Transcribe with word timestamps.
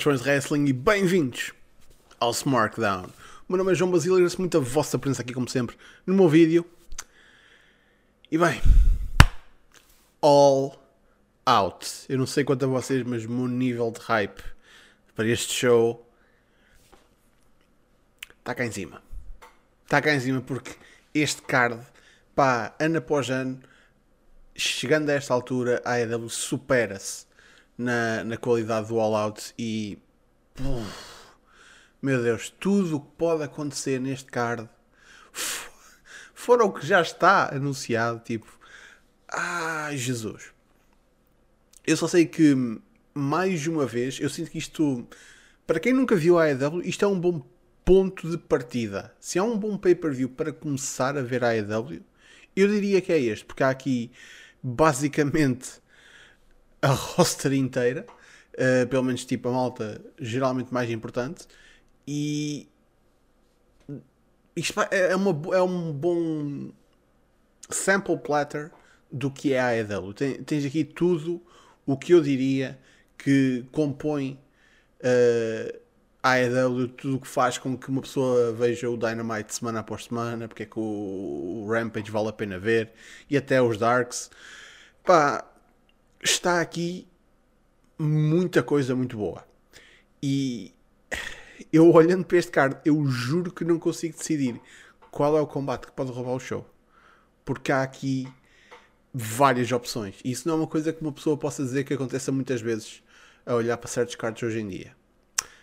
Fãs 0.00 0.22
de 0.22 0.28
wrestling 0.28 0.64
e 0.64 0.72
bem-vindos 0.72 1.52
ao 2.18 2.30
SmackDown. 2.30 3.10
O 3.46 3.52
meu 3.52 3.58
nome 3.58 3.72
é 3.72 3.74
João 3.74 3.90
Basílio 3.90 4.14
e 4.14 4.16
agradeço 4.16 4.40
muito 4.40 4.56
a 4.56 4.60
vossa 4.60 4.98
presença 4.98 5.20
aqui, 5.20 5.34
como 5.34 5.46
sempre, 5.46 5.76
no 6.06 6.14
meu 6.14 6.30
vídeo. 6.30 6.64
E 8.30 8.38
bem, 8.38 8.58
all 10.22 10.82
out. 11.44 11.86
Eu 12.08 12.16
não 12.16 12.26
sei 12.26 12.42
quanto 12.42 12.64
a 12.64 12.68
vocês, 12.68 13.02
mas 13.02 13.26
o 13.26 13.30
meu 13.30 13.46
nível 13.46 13.90
de 13.90 14.00
hype 14.00 14.42
para 15.14 15.26
este 15.28 15.52
show 15.52 16.10
está 18.38 18.54
cá 18.54 18.64
em 18.64 18.72
cima. 18.72 19.02
Está 19.84 20.00
cá 20.00 20.14
em 20.14 20.20
cima 20.20 20.40
porque 20.40 20.74
este 21.14 21.42
card, 21.42 21.78
pá, 22.34 22.74
ano 22.80 22.96
após 22.96 23.28
ano, 23.28 23.60
chegando 24.56 25.10
a 25.10 25.12
esta 25.12 25.34
altura, 25.34 25.82
a 25.84 25.92
AEW 25.92 26.30
supera-se 26.30 27.26
na, 27.76 28.24
na 28.24 28.36
qualidade 28.36 28.88
do 28.88 28.98
All 28.98 29.14
Out 29.14 29.54
e. 29.58 29.98
Puf, 30.54 31.12
meu 32.00 32.22
Deus, 32.22 32.50
tudo 32.50 32.96
o 32.96 33.00
que 33.00 33.10
pode 33.16 33.42
acontecer 33.42 34.00
neste 34.00 34.30
card, 34.30 34.68
fora 36.34 36.64
o 36.64 36.72
que 36.72 36.86
já 36.86 37.00
está 37.00 37.54
anunciado, 37.54 38.20
tipo. 38.20 38.46
Ai, 39.28 39.96
Jesus. 39.96 40.52
Eu 41.86 41.96
só 41.96 42.06
sei 42.06 42.26
que, 42.26 42.54
mais 43.14 43.66
uma 43.66 43.86
vez, 43.86 44.20
eu 44.20 44.28
sinto 44.28 44.50
que 44.50 44.58
isto. 44.58 45.06
Para 45.66 45.80
quem 45.80 45.92
nunca 45.92 46.14
viu 46.14 46.38
a 46.38 46.44
AEW, 46.44 46.82
isto 46.82 47.04
é 47.04 47.08
um 47.08 47.18
bom 47.18 47.42
ponto 47.84 48.30
de 48.30 48.38
partida. 48.38 49.14
Se 49.18 49.38
há 49.38 49.44
um 49.44 49.58
bom 49.58 49.76
pay-per-view 49.76 50.28
para 50.28 50.52
começar 50.52 51.16
a 51.16 51.22
ver 51.22 51.42
a 51.44 51.48
AEW, 51.48 52.02
eu 52.54 52.68
diria 52.68 53.00
que 53.00 53.12
é 53.12 53.18
este, 53.18 53.44
porque 53.44 53.62
há 53.62 53.70
aqui 53.70 54.10
basicamente 54.62 55.81
a 56.82 56.88
roster 56.88 57.52
inteira, 57.52 58.06
uh, 58.54 58.86
pelo 58.88 59.04
menos 59.04 59.24
tipo 59.24 59.48
a 59.48 59.52
malta 59.52 60.00
geralmente 60.20 60.72
mais 60.72 60.90
importante, 60.90 61.46
e 62.06 62.68
isto 64.54 64.80
é, 64.90 65.14
uma, 65.16 65.54
é 65.54 65.62
um 65.62 65.92
bom 65.92 66.70
sample 67.70 68.18
platter 68.18 68.70
do 69.10 69.30
que 69.30 69.52
é 69.52 69.60
a 69.60 69.68
AEW. 69.68 70.12
tens 70.12 70.64
aqui 70.64 70.84
tudo 70.84 71.42
o 71.86 71.96
que 71.96 72.12
eu 72.12 72.20
diria 72.20 72.78
que 73.16 73.64
compõe 73.72 74.38
uh, 75.00 75.80
a 76.22 76.32
AEW, 76.32 76.88
tudo 76.88 77.16
o 77.16 77.20
que 77.20 77.28
faz 77.28 77.58
com 77.58 77.76
que 77.76 77.88
uma 77.88 78.00
pessoa 78.02 78.52
veja 78.52 78.88
o 78.90 78.96
Dynamite 78.96 79.54
semana 79.54 79.80
após 79.80 80.04
semana, 80.04 80.48
porque 80.48 80.62
é 80.64 80.66
que 80.66 80.78
o, 80.78 81.64
o 81.64 81.68
Rampage 81.70 82.10
vale 82.10 82.28
a 82.28 82.32
pena 82.32 82.58
ver, 82.58 82.92
e 83.28 83.36
até 83.36 83.60
os 83.60 83.78
Darks. 83.78 84.30
Pá, 85.04 85.51
está 86.22 86.60
aqui 86.60 87.06
muita 87.98 88.62
coisa 88.62 88.94
muito 88.94 89.16
boa. 89.16 89.44
E 90.22 90.72
eu 91.72 91.90
olhando 91.92 92.24
para 92.24 92.38
este 92.38 92.50
card, 92.50 92.76
eu 92.84 93.04
juro 93.06 93.52
que 93.52 93.64
não 93.64 93.78
consigo 93.78 94.16
decidir 94.16 94.60
qual 95.10 95.36
é 95.36 95.40
o 95.40 95.46
combate 95.46 95.86
que 95.86 95.92
pode 95.92 96.12
roubar 96.12 96.32
o 96.32 96.40
show. 96.40 96.66
Porque 97.44 97.72
há 97.72 97.82
aqui 97.82 98.28
várias 99.12 99.70
opções. 99.72 100.16
E 100.24 100.30
isso 100.30 100.46
não 100.46 100.54
é 100.54 100.58
uma 100.58 100.66
coisa 100.66 100.92
que 100.92 101.02
uma 101.02 101.12
pessoa 101.12 101.36
possa 101.36 101.62
dizer 101.62 101.84
que 101.84 101.92
aconteça 101.92 102.30
muitas 102.30 102.60
vezes 102.60 103.02
a 103.44 103.54
olhar 103.54 103.76
para 103.76 103.88
certos 103.88 104.14
cards 104.14 104.42
hoje 104.42 104.60
em 104.60 104.68
dia. 104.68 104.96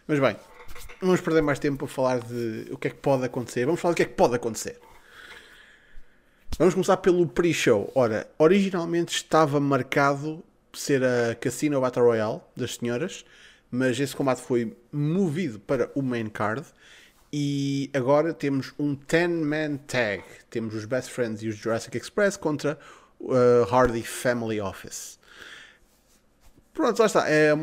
Mas 0.05 0.19
bem, 0.19 0.35
vamos 1.01 1.21
perder 1.21 1.41
mais 1.41 1.57
tempo 1.57 1.77
para 1.77 1.87
falar 1.87 2.19
de 2.19 2.67
o 2.71 2.77
que 2.77 2.89
é 2.89 2.91
que 2.91 2.97
pode 2.97 3.23
acontecer. 3.23 3.65
Vamos 3.65 3.79
falar 3.79 3.93
do 3.93 3.97
que 3.97 4.03
é 4.03 4.05
que 4.05 4.13
pode 4.13 4.35
acontecer. 4.35 4.79
Vamos 6.57 6.73
começar 6.73 6.97
pelo 6.97 7.25
pre-show. 7.25 7.89
Ora, 7.95 8.29
originalmente 8.37 9.15
estava 9.15 9.59
marcado 9.59 10.43
ser 10.73 11.03
a 11.03 11.35
Casino 11.35 11.81
Battle 11.81 12.05
Royale 12.05 12.41
das 12.55 12.75
senhoras, 12.75 13.25
mas 13.71 13.99
esse 13.99 14.15
combate 14.15 14.41
foi 14.41 14.75
movido 14.91 15.59
para 15.59 15.91
o 15.95 16.01
main 16.01 16.29
card 16.29 16.65
e 17.31 17.89
agora 17.93 18.33
temos 18.33 18.73
um 18.79 18.95
10-man 18.95 19.77
tag. 19.87 20.23
Temos 20.49 20.73
os 20.73 20.85
Best 20.85 21.11
Friends 21.11 21.43
e 21.43 21.47
os 21.47 21.55
Jurassic 21.55 21.95
Express 21.95 22.35
contra 22.35 22.77
uh, 23.19 23.63
Hardy 23.71 24.01
Family 24.03 24.59
Office. 24.59 25.19
Pronto, 26.73 26.99
lá 26.99 27.05
está. 27.05 27.29
É, 27.29 27.53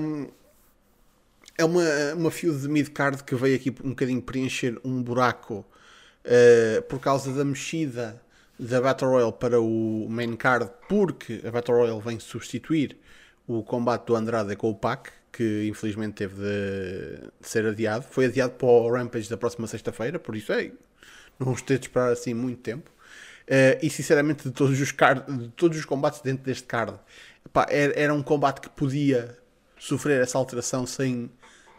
é 1.58 1.64
uma, 1.64 1.82
uma 2.14 2.30
feud 2.30 2.60
de 2.60 2.68
mid-card 2.68 3.24
que 3.24 3.34
veio 3.34 3.56
aqui 3.56 3.74
um 3.82 3.90
bocadinho 3.90 4.22
preencher 4.22 4.78
um 4.84 5.02
buraco 5.02 5.66
uh, 6.24 6.82
por 6.82 7.00
causa 7.00 7.32
da 7.32 7.44
mexida 7.44 8.20
da 8.58 8.80
Battle 8.80 9.10
Royale 9.10 9.32
para 9.32 9.60
o 9.60 10.06
main 10.08 10.36
card, 10.36 10.70
porque 10.88 11.42
a 11.46 11.50
Battle 11.50 11.76
Royale 11.76 12.00
vem 12.00 12.18
substituir 12.18 12.96
o 13.46 13.62
combate 13.62 14.06
do 14.06 14.16
Andrade 14.16 14.56
com 14.56 14.70
o 14.70 14.74
Pac, 14.74 15.10
que 15.32 15.66
infelizmente 15.68 16.14
teve 16.14 16.34
de, 16.36 17.30
ser 17.40 17.66
adiado. 17.66 18.04
Foi 18.10 18.26
adiado 18.26 18.54
para 18.54 18.66
o 18.66 18.90
Rampage 18.90 19.28
da 19.28 19.36
próxima 19.36 19.66
sexta-feira, 19.66 20.18
por 20.18 20.34
isso 20.34 20.52
é, 20.52 20.72
não 21.38 21.46
vamos 21.46 21.62
ter 21.62 21.78
de 21.78 21.86
esperar 21.86 22.12
assim 22.12 22.34
muito 22.34 22.62
tempo. 22.62 22.90
Uh, 23.46 23.78
e 23.80 23.88
sinceramente, 23.88 24.44
de 24.44 24.50
todos, 24.50 24.80
os 24.80 24.90
card, 24.90 25.30
de 25.38 25.48
todos 25.50 25.78
os 25.78 25.84
combates 25.84 26.20
dentro 26.20 26.44
deste 26.44 26.64
card, 26.64 26.98
epá, 27.44 27.66
era, 27.70 27.92
era 27.96 28.14
um 28.14 28.22
combate 28.22 28.60
que 28.60 28.68
podia 28.68 29.38
sofrer 29.78 30.20
essa 30.20 30.36
alteração 30.36 30.84
sem 30.84 31.30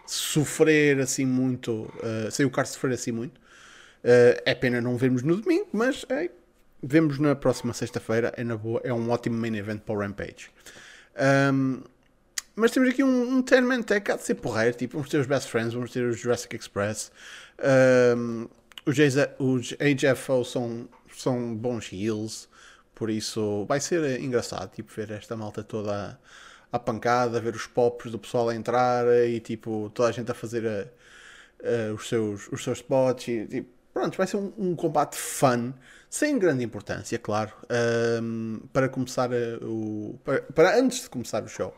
sofrer 0.06 1.00
assim 1.00 1.26
muito, 1.26 1.92
uh, 1.98 2.32
sem 2.32 2.46
o 2.46 2.50
card 2.50 2.70
sofrer 2.70 2.94
assim 2.94 3.12
muito. 3.12 3.38
Uh, 3.38 4.40
é 4.46 4.56
pena 4.56 4.80
não 4.80 4.96
vermos 4.96 5.24
no 5.24 5.36
domingo, 5.36 5.68
mas 5.74 6.06
é, 6.08 6.30
vemos 6.82 7.20
na 7.20 7.36
próxima 7.36 7.74
sexta-feira, 7.74 8.34
é 8.36 8.44
na 8.44 8.58
boa, 8.58 8.82
é 8.84 8.94
um 8.94 9.10
ótimo 9.10 9.38
main 9.38 9.56
event 9.56 9.82
para 9.82 9.96
o 9.96 10.00
Rampage. 10.00 10.50
Um, 11.54 11.82
mas 12.56 12.72
temos 12.72 12.90
aqui 12.90 13.04
um, 13.04 13.38
um 13.38 13.44
10-man 13.44 13.84
tag 13.84 14.12
há 14.12 14.16
de 14.16 14.24
ser 14.24 14.36
porreiro, 14.36 14.76
tipo, 14.76 14.94
vamos 14.94 15.10
ter 15.10 15.20
os 15.20 15.28
Best 15.28 15.50
Friends, 15.50 15.74
vamos 15.74 15.92
ter 15.92 16.04
os 16.04 16.20
Jurassic 16.20 16.56
Express, 16.56 17.12
um, 18.18 18.48
os, 18.86 18.98
os 19.38 19.74
HFO 19.74 20.44
são, 20.44 20.90
são 21.16 21.56
bons 21.56 21.92
heels, 21.92 22.50
por 22.96 23.10
isso 23.10 23.66
vai 23.68 23.80
ser 23.80 24.20
engraçado, 24.20 24.72
tipo, 24.74 24.92
ver 24.92 25.12
esta 25.12 25.36
malta 25.36 25.64
toda 25.64 26.20
à, 26.72 26.80
pancada, 26.80 27.40
ver 27.40 27.56
os 27.56 27.68
pops 27.68 28.12
do 28.12 28.18
pessoal 28.18 28.50
a 28.50 28.56
entrar 28.56 29.06
e, 29.28 29.40
tipo, 29.40 29.92
toda 29.94 30.10
a 30.10 30.12
gente 30.12 30.32
a 30.32 30.34
fazer 30.34 30.66
a, 30.66 31.90
a, 31.90 31.94
os, 31.94 32.08
seus, 32.08 32.48
os 32.52 32.64
seus 32.64 32.80
spots 32.80 33.28
e, 33.28 33.46
tipo, 33.46 33.70
pronto, 33.94 34.18
vai 34.18 34.26
ser 34.26 34.38
um, 34.38 34.52
um 34.58 34.76
combate 34.76 35.16
fun 35.16 35.74
sem 36.10 36.38
grande 36.40 36.64
importância, 36.64 37.18
claro, 37.20 37.52
um, 38.22 38.60
para 38.72 38.90
começar 38.90 39.30
o. 39.62 40.20
Para, 40.24 40.42
para, 40.42 40.80
antes 40.80 41.04
de 41.04 41.10
começar 41.10 41.44
o 41.44 41.48
show. 41.48 41.76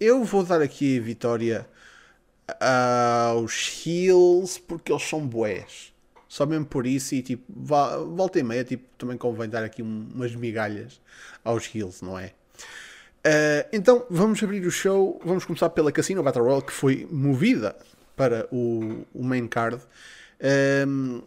Eu 0.00 0.24
vou 0.24 0.44
dar 0.44 0.62
aqui 0.62 0.98
a 0.98 1.02
vitória 1.02 1.68
aos 2.60 3.84
Heels 3.84 4.58
porque 4.58 4.92
eles 4.92 5.02
são 5.02 5.26
boés. 5.26 5.92
Só 6.28 6.44
mesmo 6.44 6.66
por 6.66 6.86
isso 6.86 7.14
e 7.14 7.22
tipo, 7.22 7.44
volta 7.58 8.38
e 8.38 8.42
meia, 8.42 8.62
tipo, 8.62 8.84
também 8.98 9.16
convém 9.16 9.48
dar 9.48 9.64
aqui 9.64 9.82
um, 9.82 10.08
umas 10.14 10.34
migalhas 10.34 11.00
aos 11.42 11.74
Heels, 11.74 12.02
não 12.02 12.18
é? 12.18 12.32
Uh, 13.26 13.68
então 13.72 14.06
vamos 14.10 14.42
abrir 14.42 14.64
o 14.66 14.70
show. 14.70 15.20
Vamos 15.24 15.44
começar 15.44 15.70
pela 15.70 15.90
Casino 15.90 16.22
Battle 16.22 16.44
Royale 16.44 16.64
que 16.64 16.72
foi 16.72 17.08
movida 17.10 17.76
para 18.14 18.46
o, 18.52 19.06
o 19.14 19.24
main 19.24 19.48
card. 19.48 19.80
Um, 20.86 21.22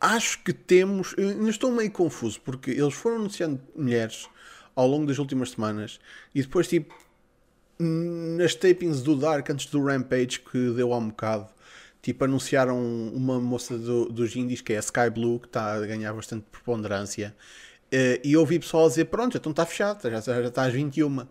acho 0.00 0.42
que 0.42 0.52
temos. 0.52 1.14
Ainda 1.18 1.50
estou 1.50 1.70
meio 1.70 1.90
confuso 1.90 2.40
porque 2.40 2.70
eles 2.70 2.94
foram 2.94 3.16
anunciando 3.16 3.60
mulheres 3.76 4.28
ao 4.74 4.86
longo 4.86 5.06
das 5.06 5.18
últimas 5.18 5.50
semanas 5.50 6.00
e 6.34 6.40
depois, 6.42 6.66
tipo, 6.66 6.94
nas 7.78 8.54
tapings 8.54 9.02
do 9.02 9.16
Dark 9.16 9.48
antes 9.50 9.66
do 9.66 9.84
Rampage 9.84 10.40
que 10.40 10.70
deu 10.70 10.92
há 10.92 10.98
um 10.98 11.08
bocado, 11.08 11.48
tipo, 12.00 12.24
anunciaram 12.24 12.78
uma 12.78 13.38
moça 13.40 13.76
do, 13.76 14.06
dos 14.06 14.34
indies 14.36 14.60
que 14.60 14.72
é 14.72 14.76
a 14.76 14.80
Sky 14.80 15.10
Blue 15.10 15.38
que 15.38 15.46
está 15.46 15.74
a 15.74 15.80
ganhar 15.80 16.12
bastante 16.14 16.46
preponderância. 16.50 17.36
Uh, 17.92 18.20
e 18.22 18.36
ouvi 18.36 18.58
pessoal 18.58 18.88
dizer: 18.88 19.06
Pronto, 19.06 19.36
então 19.36 19.50
está 19.50 19.66
fechado, 19.66 20.08
já, 20.08 20.20
já 20.20 20.46
está 20.46 20.64
às 20.64 20.72
21. 20.72 21.26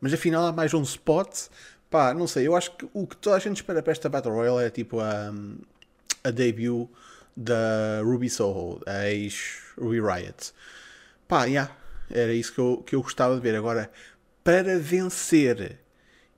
Mas 0.00 0.12
afinal 0.12 0.46
há 0.46 0.52
mais 0.52 0.74
um 0.74 0.82
spot. 0.82 1.48
Pá, 1.88 2.14
não 2.14 2.26
sei, 2.26 2.46
eu 2.46 2.56
acho 2.56 2.76
que 2.76 2.88
o 2.92 3.06
que 3.06 3.16
toda 3.16 3.36
a 3.36 3.38
gente 3.38 3.56
espera 3.56 3.82
para 3.82 3.92
esta 3.92 4.08
Battle 4.08 4.34
Royale 4.34 4.64
é 4.64 4.70
tipo 4.70 5.00
a, 5.00 5.32
a 6.24 6.30
debut 6.30 6.88
da 7.36 8.00
Ruby 8.02 8.28
Soho, 8.28 8.80
a 8.86 9.08
ex-Ruby 9.08 10.00
Riot. 10.00 10.52
Pá, 11.26 11.44
yeah, 11.44 11.74
era 12.10 12.32
isso 12.32 12.52
que 12.52 12.58
eu, 12.58 12.82
que 12.86 12.94
eu 12.94 13.02
gostava 13.02 13.34
de 13.34 13.40
ver. 13.40 13.54
Agora, 13.54 13.90
para 14.44 14.78
vencer, 14.78 15.78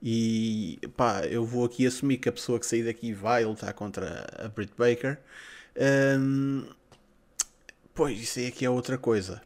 e 0.02 0.79
pá, 0.96 1.23
eu 1.25 1.44
vou 1.44 1.64
aqui 1.64 1.87
assumir 1.87 2.19
que 2.19 2.29
a 2.29 2.32
pessoa 2.32 2.61
que 2.61 2.67
sair 2.67 2.85
daqui 2.85 3.12
vai 3.12 3.44
lutar 3.44 3.73
contra 3.73 4.26
a 4.38 4.49
Britt 4.49 4.75
Baker. 4.76 5.19
Um, 6.20 6.67
pois, 7.94 8.20
isso 8.20 8.38
aí 8.38 8.49
aqui 8.49 8.64
é 8.64 8.70
outra 8.70 8.99
coisa. 8.99 9.40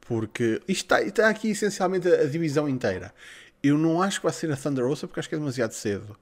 Porque 0.00 0.60
isto 0.66 0.82
está, 0.84 1.02
está 1.02 1.28
aqui 1.28 1.50
essencialmente 1.50 2.08
a, 2.08 2.22
a, 2.22 2.24
divisão 2.24 2.68
inteira. 2.68 3.14
Eu 3.62 3.78
não 3.78 4.02
acho 4.02 4.20
que 4.20 4.24
vai 4.24 4.32
ser 4.32 4.50
a 4.50 4.56
Thunder 4.56 4.84
Rosa 4.84 5.06
porque 5.06 5.20
acho 5.20 5.28
que 5.28 5.34
é 5.34 5.38
demasiado 5.38 5.72
cedo. 5.72 6.18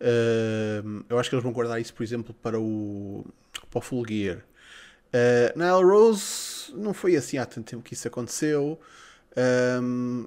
Uh, 0.00 1.04
eu 1.08 1.18
acho 1.18 1.28
que 1.28 1.36
eles 1.36 1.42
vão 1.42 1.52
guardar 1.52 1.80
isso, 1.80 1.94
por 1.94 2.02
exemplo, 2.02 2.34
para 2.42 2.58
o, 2.58 3.24
para 3.70 3.78
o 3.78 3.80
Full 3.80 4.06
Gear. 4.08 4.38
Uh, 5.12 5.58
na 5.58 5.68
El 5.68 5.82
Rose 5.82 6.72
não 6.74 6.94
foi 6.94 7.16
assim 7.16 7.38
há 7.38 7.46
tanto 7.46 7.70
tempo 7.70 7.82
que 7.82 7.94
isso 7.94 8.06
aconteceu. 8.06 8.80
Um, 9.82 10.26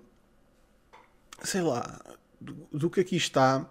sei 1.44 1.62
lá, 1.62 2.02
do, 2.40 2.54
do 2.72 2.90
que 2.90 3.00
aqui 3.02 3.16
está, 3.16 3.70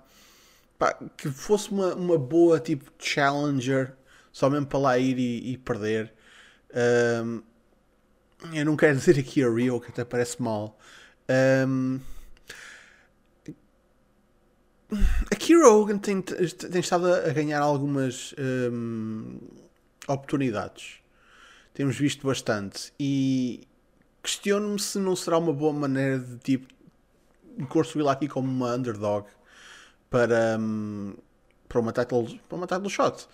pá, 0.78 0.94
que 1.16 1.28
fosse 1.30 1.70
uma, 1.70 1.94
uma 1.94 2.18
boa 2.18 2.60
tipo 2.60 2.90
challenger, 2.98 3.94
só 4.32 4.48
mesmo 4.48 4.66
para 4.66 4.78
lá 4.78 4.98
ir 4.98 5.18
e, 5.18 5.52
e 5.52 5.58
perder. 5.58 6.12
Um, 7.24 7.42
eu 8.52 8.64
não 8.64 8.76
quero 8.76 8.96
dizer 8.98 9.18
aqui 9.18 9.42
a 9.42 9.50
Rio, 9.50 9.80
que 9.80 9.88
até 9.90 10.04
parece 10.04 10.40
mal. 10.40 10.78
Um, 11.28 12.00
a 15.30 15.36
Kira 15.36 15.68
Hogan 15.68 15.98
tem, 15.98 16.20
tem 16.20 16.80
estado 16.80 17.06
a 17.06 17.30
ganhar 17.30 17.60
algumas 17.60 18.34
um, 18.38 19.38
oportunidades. 20.08 21.00
Temos 21.74 21.96
visto 21.96 22.26
bastante. 22.26 22.92
E 22.98 23.66
questiono-me 24.22 24.78
se 24.78 24.98
não 24.98 25.16
será 25.16 25.38
uma 25.38 25.52
boa 25.52 25.72
maneira 25.72 26.18
de 26.18 26.38
tipo 26.38 26.72
construí-la 27.68 28.12
aqui 28.12 28.28
como 28.28 28.50
uma 28.50 28.74
underdog 28.74 29.26
para, 30.08 30.56
um, 30.58 31.14
para, 31.68 31.80
uma 31.80 31.92
title, 31.92 32.38
para 32.48 32.56
uma 32.56 32.66
title 32.66 32.88
shot. 32.88 33.26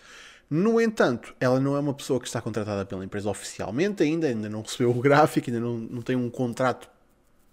No 0.50 0.80
entanto, 0.80 1.34
ela 1.38 1.60
não 1.60 1.76
é 1.76 1.80
uma 1.80 1.92
pessoa 1.92 2.18
que 2.18 2.26
está 2.26 2.40
contratada 2.40 2.86
pela 2.86 3.04
empresa 3.04 3.28
oficialmente 3.28 4.02
ainda, 4.02 4.28
ainda 4.28 4.48
não 4.48 4.62
recebeu 4.62 4.90
o 4.90 5.00
gráfico, 5.00 5.50
ainda 5.50 5.60
não, 5.60 5.76
não 5.76 6.02
tem 6.02 6.16
um 6.16 6.30
contrato, 6.30 6.88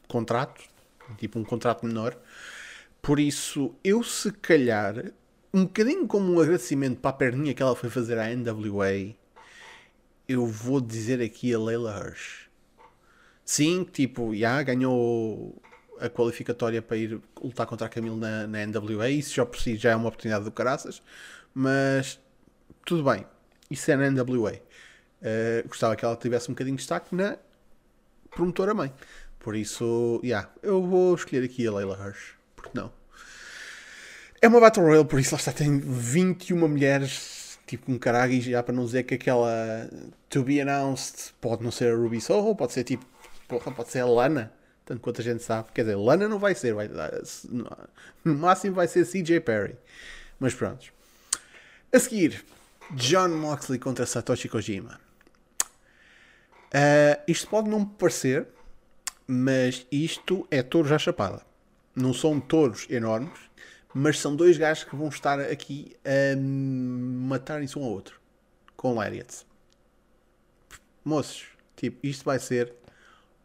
contrato, 0.07 0.61
tipo 1.17 1.37
um 1.37 1.43
contrato 1.43 1.85
menor. 1.85 2.15
Por 3.01 3.19
isso, 3.19 3.75
eu 3.83 4.01
se 4.01 4.31
calhar, 4.31 5.11
um 5.55 5.63
bocadinho 5.63 6.05
como 6.05 6.33
um 6.33 6.41
agradecimento 6.41 6.99
para 6.99 7.11
a 7.11 7.13
perninha 7.13 7.53
que 7.53 7.63
ela 7.63 7.77
foi 7.77 7.89
fazer 7.89 8.19
à 8.19 8.27
NWA, 8.35 9.15
eu 10.27 10.45
vou 10.45 10.81
dizer 10.81 11.21
aqui 11.21 11.53
a 11.53 11.57
Leila 11.57 11.97
Hirsch. 11.97 12.49
Sim, 13.45 13.85
tipo, 13.89 14.33
já 14.33 14.59
yeah, 14.59 14.63
ganhou 14.63 15.55
a 15.97 16.09
qualificatória 16.09 16.81
para 16.81 16.97
ir 16.97 17.21
lutar 17.41 17.65
contra 17.65 17.87
a 17.87 17.89
Camille 17.89 18.17
na, 18.17 18.45
na 18.45 18.65
NWA, 18.65 19.09
isso 19.09 19.33
já 19.33 19.45
por 19.45 19.57
si 19.57 19.77
já 19.77 19.91
é 19.91 19.95
uma 19.95 20.09
oportunidade 20.09 20.43
do 20.43 20.51
caraças, 20.51 21.01
mas 21.53 22.19
tudo 22.85 23.09
bem, 23.09 23.25
isso 23.71 23.89
é 23.89 23.95
na 23.95 24.11
NWA. 24.11 24.51
Uh, 24.51 24.59
eh, 25.21 25.63
gostava 25.65 25.95
que 25.95 26.03
ela 26.03 26.17
tivesse 26.17 26.51
um 26.51 26.53
bocadinho 26.53 26.75
de 26.75 26.81
destaque 26.81 27.15
na 27.15 27.37
promotora 28.29 28.73
mãe. 28.73 28.93
Por 29.39 29.55
isso, 29.55 30.19
yeah, 30.21 30.51
eu 30.61 30.83
vou 30.85 31.15
escolher 31.15 31.45
aqui 31.45 31.65
a 31.65 31.71
Leila 31.71 31.97
Hirsch, 31.97 32.33
porque 32.57 32.77
não? 32.77 32.91
É 34.45 34.47
uma 34.47 34.59
Battle 34.59 34.85
Royale, 34.85 35.07
por 35.07 35.19
isso 35.19 35.33
lá 35.33 35.39
está, 35.39 35.51
tem 35.51 35.79
21 35.79 36.55
mulheres, 36.67 37.57
tipo 37.65 37.91
um 37.91 37.97
caralho, 37.97 38.33
e 38.33 38.41
já 38.41 38.61
para 38.61 38.75
não 38.75 38.85
dizer 38.85 39.01
que 39.01 39.15
aquela 39.15 39.89
to 40.29 40.43
be 40.43 40.61
announced 40.61 41.33
pode 41.41 41.63
não 41.63 41.71
ser 41.71 41.91
a 41.91 41.95
Ruby 41.95 42.21
Soho, 42.21 42.55
pode 42.55 42.71
ser 42.71 42.83
tipo, 42.83 43.03
pode 43.47 43.89
ser 43.89 44.01
a 44.01 44.05
Lana 44.05 44.53
tanto 44.85 45.01
quanto 45.01 45.19
a 45.19 45.23
gente 45.23 45.41
sabe. 45.41 45.69
Quer 45.73 45.81
dizer, 45.81 45.95
Lana 45.95 46.27
não 46.27 46.37
vai 46.37 46.53
ser, 46.53 46.75
vai, 46.75 46.87
no 48.23 48.35
máximo 48.35 48.75
vai 48.75 48.87
ser 48.87 49.03
CJ 49.07 49.39
Perry. 49.39 49.77
Mas 50.39 50.53
pronto. 50.53 50.93
A 51.91 51.97
seguir, 51.97 52.45
John 52.91 53.29
Moxley 53.29 53.79
contra 53.79 54.05
Satoshi 54.05 54.47
Kojima. 54.47 54.99
Uh, 56.67 57.17
isto 57.27 57.47
pode 57.47 57.67
não 57.67 57.83
parecer, 57.83 58.45
mas 59.25 59.87
isto 59.91 60.47
é 60.51 60.61
touros 60.61 60.91
à 60.91 60.99
chapada. 60.99 61.41
Não 61.95 62.13
são 62.13 62.39
touros 62.39 62.85
enormes, 62.91 63.39
mas 63.97 64.19
são 64.19 64.35
dois 64.35 64.57
gajos 64.57 64.83
que 64.83 64.93
vão 64.93 65.07
estar 65.07 65.39
aqui 65.39 65.95
a 66.03 66.35
matarem-se 66.37 67.79
um 67.79 67.83
ao 67.85 67.91
outro 67.91 68.19
com 68.75 68.93
lariats. 68.93 69.45
Moços, 71.05 71.45
tipo, 71.77 72.05
isto 72.05 72.25
vai 72.25 72.37
ser 72.37 72.73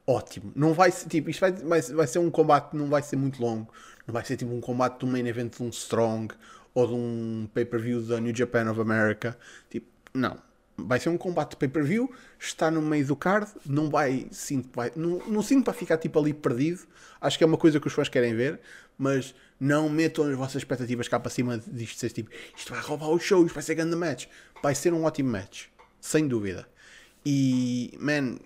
ótimo. 0.05 0.51
Não 0.57 0.75
vai 0.75 0.91
ser, 0.91 1.09
tipo, 1.09 1.31
isto 1.31 1.39
vai, 1.39 1.53
vai, 1.53 1.81
vai 1.81 2.07
ser 2.09 2.19
um 2.19 2.29
combate, 2.33 2.75
não 2.75 2.89
vai 2.89 3.01
ser 3.01 3.15
muito 3.15 3.41
longo. 3.41 3.73
Não 4.05 4.13
vai 4.13 4.25
ser 4.25 4.37
tipo 4.37 4.53
um 4.53 4.61
combate 4.61 4.99
de 4.99 5.07
um 5.07 5.13
main 5.13 5.25
event 5.25 5.57
de 5.57 5.63
um 5.63 5.69
Strong 5.69 6.35
ou 6.75 6.85
de 6.85 6.95
um 6.95 7.49
pay-per-view 7.55 8.03
da 8.03 8.19
New 8.19 8.35
Japan 8.35 8.69
of 8.73 8.81
America. 8.81 9.39
Tipo, 9.71 9.87
não. 10.13 10.37
Vai 10.77 10.99
ser 10.99 11.11
um 11.11 11.17
combate 11.17 11.51
de 11.51 11.59
pay-per-view, 11.59 12.13
está 12.41 12.73
no 12.73 12.83
meio 12.83 13.07
do 13.07 13.15
card, 13.15 13.49
não 13.65 13.89
vai, 13.89 14.27
sinto, 14.33 14.71
vai 14.75 14.91
não, 14.97 15.19
não 15.29 15.43
sinto 15.43 15.65
para 15.65 15.75
ficar 15.75 15.97
tipo 15.97 16.19
ali 16.19 16.35
perdido. 16.35 16.81
Acho 17.21 17.39
que 17.39 17.45
é 17.45 17.47
uma 17.47 17.59
coisa 17.59 17.79
que 17.79 17.87
os 17.87 17.93
fãs 17.93 18.09
querem 18.09 18.35
ver, 18.35 18.59
mas 18.99 19.33
não 19.61 19.91
metam 19.91 20.25
as 20.25 20.35
vossas 20.35 20.57
expectativas 20.57 21.07
cá 21.07 21.21
para 21.21 21.31
cima 21.31 21.59
disto 21.59 21.99
ser 21.99 22.11
tipo, 22.11 22.31
isto 22.57 22.73
vai 22.73 22.81
roubar 22.81 23.11
o 23.11 23.21
show, 23.21 23.45
isto 23.45 23.55
vai 23.55 23.63
ser 23.63 23.75
grande 23.75 23.95
match. 23.95 24.27
Vai 24.63 24.75
ser 24.75 24.95
um 24.95 25.05
ótimo 25.05 25.31
match, 25.31 25.67
sem 26.01 26.27
dúvida. 26.27 26.67
E, 27.25 27.93
man, 28.01 28.39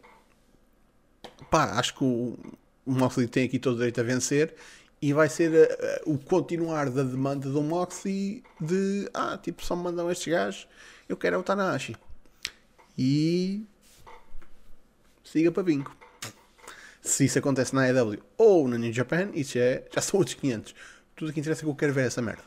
pá, 1.51 1.79
acho 1.79 1.95
que 1.95 2.03
o, 2.03 2.37
Moxley 2.85 3.29
tem 3.29 3.45
aqui 3.45 3.59
todo 3.61 3.75
o 3.75 3.77
direito 3.77 4.01
a 4.01 4.05
vencer 4.05 4.55
e 5.01 5.13
vai 5.13 5.29
ser 5.29 5.53
uh, 5.53 6.13
o 6.13 6.19
continuar 6.19 6.91
da 6.91 7.03
demanda 7.03 7.49
do 7.49 7.63
Moxley 7.63 8.43
de 8.61 9.09
ah, 9.15 9.39
tipo, 9.41 9.65
só 9.65 9.77
me 9.77 9.85
mandam 9.85 10.11
estes 10.11 10.33
gajos, 10.33 10.69
eu 11.09 11.17
quero 11.17 11.37
é 11.37 11.39
o 11.39 11.43
Tanahashi. 11.43 11.97
E 12.99 13.65
siga 15.23 15.53
para 15.53 15.63
bingo. 15.63 15.95
Se 17.01 17.27
isso 17.27 17.39
acontece 17.39 17.75
na 17.75 17.83
AEW 17.83 18.23
ou 18.39 18.67
na 18.67 18.79
New 18.79 18.93
Japan, 18.93 19.31
isso 19.35 19.59
é, 19.59 19.85
já 19.95 20.01
são 20.01 20.19
outros 20.19 20.35
500. 20.37 20.75
Tudo 21.17 21.33
que 21.33 21.41
interessa 21.41 21.63
é 21.63 21.65
que 21.65 21.71
eu 21.71 21.75
quero 21.75 21.93
ver 21.93 22.07
essa 22.07 22.21
merda. 22.21 22.43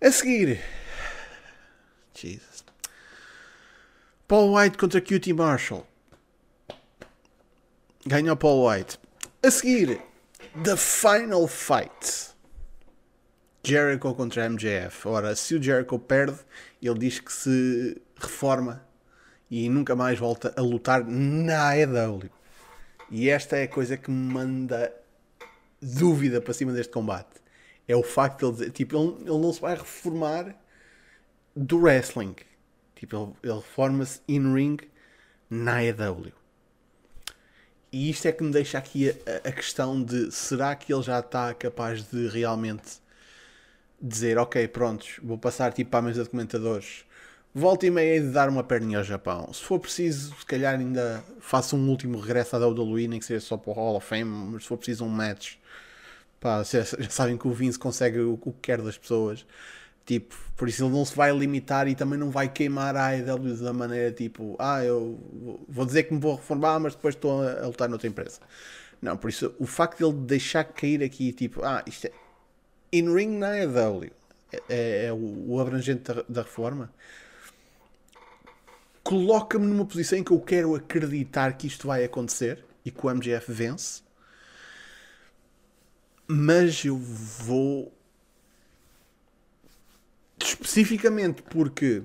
A 0.00 0.10
seguir, 0.10 0.60
Jesus. 2.14 2.64
Paul 4.26 4.54
White 4.56 4.76
contra 4.78 5.00
QT 5.00 5.32
Marshall. 5.32 5.86
Ganhou 8.06 8.36
Paul 8.36 8.66
White. 8.66 8.98
A 9.42 9.50
seguir, 9.50 10.00
The 10.64 10.76
Final 10.76 11.46
Fight. 11.46 12.32
Jericho 13.64 14.12
contra 14.14 14.48
MJF. 14.48 15.06
Ora, 15.06 15.36
se 15.36 15.54
o 15.54 15.62
Jericho 15.62 15.98
perde, 15.98 16.38
ele 16.82 16.98
diz 16.98 17.20
que 17.20 17.32
se 17.32 18.02
reforma 18.16 18.84
e 19.48 19.68
nunca 19.68 19.94
mais 19.94 20.18
volta 20.18 20.52
a 20.56 20.60
lutar 20.60 21.04
na 21.06 21.68
AEW. 21.68 22.28
E 23.10 23.28
esta 23.28 23.56
é 23.56 23.64
a 23.64 23.68
coisa 23.68 23.96
que 23.96 24.10
me 24.10 24.32
manda 24.32 24.92
dúvida 25.82 26.40
para 26.40 26.54
cima 26.54 26.72
deste 26.72 26.92
combate. 26.92 27.42
É 27.88 27.96
o 27.96 28.02
facto 28.02 28.38
de 28.38 28.44
ele 28.44 28.52
dizer, 28.52 28.70
tipo, 28.70 28.96
ele, 28.96 29.30
ele 29.30 29.38
não 29.38 29.52
se 29.52 29.60
vai 29.60 29.74
reformar 29.74 30.54
do 31.54 31.78
wrestling. 31.78 32.36
Tipo, 32.94 33.16
ele, 33.16 33.50
ele 33.50 33.60
reforma-se 33.60 34.20
in-ring 34.28 34.78
na 35.50 35.78
AEW. 35.78 36.32
E 37.92 38.08
isto 38.08 38.26
é 38.26 38.32
que 38.32 38.42
me 38.42 38.50
deixa 38.50 38.78
aqui 38.78 39.10
a, 39.10 39.48
a, 39.48 39.52
questão 39.52 40.02
de 40.02 40.32
será 40.32 40.74
que 40.74 40.94
ele 40.94 41.02
já 41.02 41.18
está 41.18 41.52
capaz 41.52 42.02
de 42.04 42.26
realmente 42.28 43.02
dizer, 44.00 44.38
ok, 44.38 44.66
prontos, 44.68 45.20
vou 45.22 45.36
passar 45.36 45.72
tipo 45.72 45.90
para 45.90 45.98
a 45.98 46.02
mesa 46.02 46.24
de 46.24 46.30
comentadores, 46.30 47.04
volta 47.54 47.86
e 47.86 47.90
meia 47.90 48.20
de 48.20 48.30
dar 48.30 48.48
uma 48.48 48.64
perninha 48.64 48.98
ao 48.98 49.04
Japão. 49.04 49.52
Se 49.52 49.62
for 49.62 49.78
preciso, 49.78 50.34
se 50.38 50.46
calhar 50.46 50.78
ainda 50.78 51.22
faço 51.40 51.76
um 51.76 51.88
último 51.88 52.18
regresso 52.18 52.56
à 52.56 52.58
WWE, 52.66 53.08
nem 53.08 53.18
que 53.18 53.26
seja 53.26 53.44
só 53.44 53.56
para 53.56 53.70
o 53.70 53.74
Hall 53.74 53.96
of 53.96 54.06
Fame, 54.06 54.24
mas 54.52 54.62
se 54.62 54.68
for 54.68 54.76
preciso 54.76 55.04
um 55.04 55.08
match, 55.08 55.54
pá, 56.40 56.62
já, 56.62 56.82
já 56.82 57.10
sabem 57.10 57.36
que 57.36 57.46
o 57.46 57.52
Vince 57.52 57.78
consegue 57.78 58.18
o, 58.20 58.34
o 58.34 58.52
que 58.52 58.60
quer 58.62 58.80
das 58.80 58.98
pessoas. 58.98 59.46
Tipo, 60.04 60.34
por 60.56 60.68
isso 60.68 60.84
ele 60.84 60.92
não 60.92 61.04
se 61.04 61.14
vai 61.14 61.32
limitar 61.32 61.86
e 61.86 61.94
também 61.94 62.18
não 62.18 62.30
vai 62.30 62.48
queimar 62.48 62.96
a 62.96 63.06
AEW 63.10 63.56
da 63.56 63.72
maneira 63.72 64.10
tipo, 64.10 64.56
ah, 64.58 64.84
eu 64.84 65.18
vou 65.68 65.86
dizer 65.86 66.04
que 66.04 66.14
me 66.14 66.20
vou 66.20 66.34
reformar, 66.34 66.80
mas 66.80 66.94
depois 66.94 67.14
estou 67.14 67.42
a, 67.42 67.66
lutar 67.66 67.88
noutra 67.88 68.08
empresa. 68.08 68.40
Não, 69.00 69.16
por 69.16 69.30
isso 69.30 69.54
o 69.58 69.66
facto 69.66 69.98
de 69.98 70.04
ele 70.04 70.14
deixar 70.26 70.64
cair 70.64 71.02
aqui, 71.04 71.32
tipo, 71.32 71.64
ah, 71.64 71.84
isto 71.86 72.06
é 72.08 72.12
in-ring 72.92 73.38
na 73.38 73.50
AEW, 73.50 74.10
é, 74.52 74.62
é, 74.68 75.04
é 75.06 75.12
o, 75.12 75.52
o, 75.52 75.60
abrangente 75.60 76.02
da, 76.02 76.24
da 76.28 76.42
reforma, 76.42 76.92
coloca-me 79.12 79.66
numa 79.66 79.84
posição 79.84 80.18
em 80.18 80.24
que 80.24 80.30
eu 80.30 80.40
quero 80.40 80.74
acreditar 80.74 81.52
que 81.58 81.66
isto 81.66 81.86
vai 81.86 82.02
acontecer 82.02 82.64
e 82.82 82.90
que 82.90 83.06
o 83.06 83.10
MGF 83.10 83.52
vence, 83.52 84.02
mas 86.26 86.82
eu 86.82 86.96
vou 86.96 87.92
especificamente 90.42 91.42
porque 91.42 92.02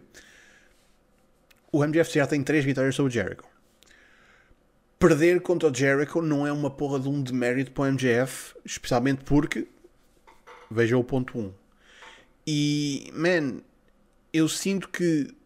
o 1.71 1.81
MJF 1.81 2.13
já 2.13 2.27
tem 2.27 2.43
3 2.43 2.65
vitórias 2.65 2.93
sobre 2.93 3.09
o 3.09 3.13
Jericho. 3.13 3.47
Perder 4.99 5.39
contra 5.39 5.71
o 5.71 5.73
Jericho 5.73 6.21
não 6.21 6.45
é 6.45 6.51
uma 6.51 6.69
porra 6.69 6.99
de 6.99 7.07
um 7.07 7.23
demérito 7.23 7.71
para 7.71 7.83
o 7.83 7.93
MJF, 7.93 8.53
especialmente 8.65 9.23
porque 9.23 9.65
veja 10.69 10.97
o 10.97 11.03
ponto 11.05 11.39
1. 11.39 11.53
E, 12.45 13.09
man, 13.13 13.61
eu 14.33 14.49
sinto 14.49 14.89
que 14.89 15.36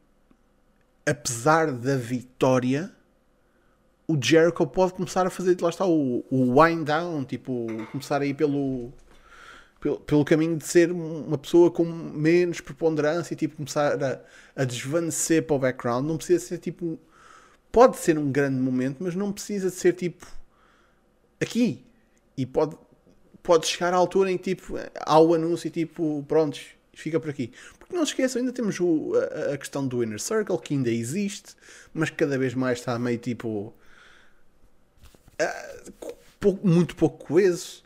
apesar 1.06 1.72
da 1.72 1.96
vitória, 1.96 2.92
o 4.08 4.18
Jericho 4.22 4.66
pode 4.68 4.94
começar 4.94 5.26
a 5.26 5.30
fazer, 5.30 5.60
lá 5.62 5.70
está, 5.70 5.86
o, 5.86 6.26
o 6.30 6.62
wind 6.62 6.86
down, 6.86 7.24
tipo, 7.24 7.68
começar 7.92 8.22
a 8.22 8.26
ir 8.26 8.34
pelo 8.34 8.92
pelo, 9.82 10.00
pelo 10.00 10.24
caminho 10.24 10.56
de 10.56 10.66
ser 10.66 10.92
uma 10.92 11.38
pessoa 11.38 11.72
com 11.72 11.84
menos 11.84 12.62
preponderância 12.62 13.34
e 13.34 13.38
tipo, 13.38 13.58
começar 13.58 14.02
a, 14.02 14.22
a 14.56 14.64
desvanecer 14.64 15.44
para 15.44 15.56
o 15.56 15.60
background. 15.60 16.06
Não 16.06 16.18
precisa 16.18 16.46
ser 16.46 16.60
tipo. 16.60 17.00
Pode 17.72 17.98
ser 17.98 18.18
um 18.18 18.32
grande 18.32 18.58
momento, 18.58 18.98
mas 19.00 19.16
não 19.16 19.32
precisa 19.32 19.70
ser 19.70 19.94
tipo. 19.94 20.26
Aqui. 21.42 21.84
E 22.38 22.46
pode, 22.46 22.78
pode 23.42 23.66
chegar 23.68 23.94
à 23.94 23.98
altura 23.98 24.32
em 24.32 24.38
tipo, 24.38 24.76
há 25.00 25.20
o 25.20 25.34
anúncio 25.34 25.68
e 25.68 25.72
tipo, 25.72 26.24
prontos, 26.28 26.68
fica 26.94 27.20
por 27.20 27.30
aqui. 27.30 27.52
Porque 27.78 27.96
não 27.96 28.06
se 28.06 28.12
esqueçam, 28.12 28.40
ainda 28.40 28.52
temos 28.52 28.80
o, 28.80 29.14
a, 29.16 29.54
a, 29.54 29.58
questão 29.58 29.88
do 29.88 30.04
Inner 30.04 30.20
Circle, 30.20 30.58
que 30.60 30.74
ainda 30.74 30.90
existe, 30.90 31.56
mas 31.94 32.10
cada 32.10 32.38
vez 32.38 32.54
mais 32.54 32.80
está 32.80 32.98
meio 32.98 33.18
tipo. 33.18 33.74
Uh, 35.42 36.16
pouco, 36.40 36.68
muito 36.68 36.96
pouco 36.96 37.26
coeso. 37.26 37.84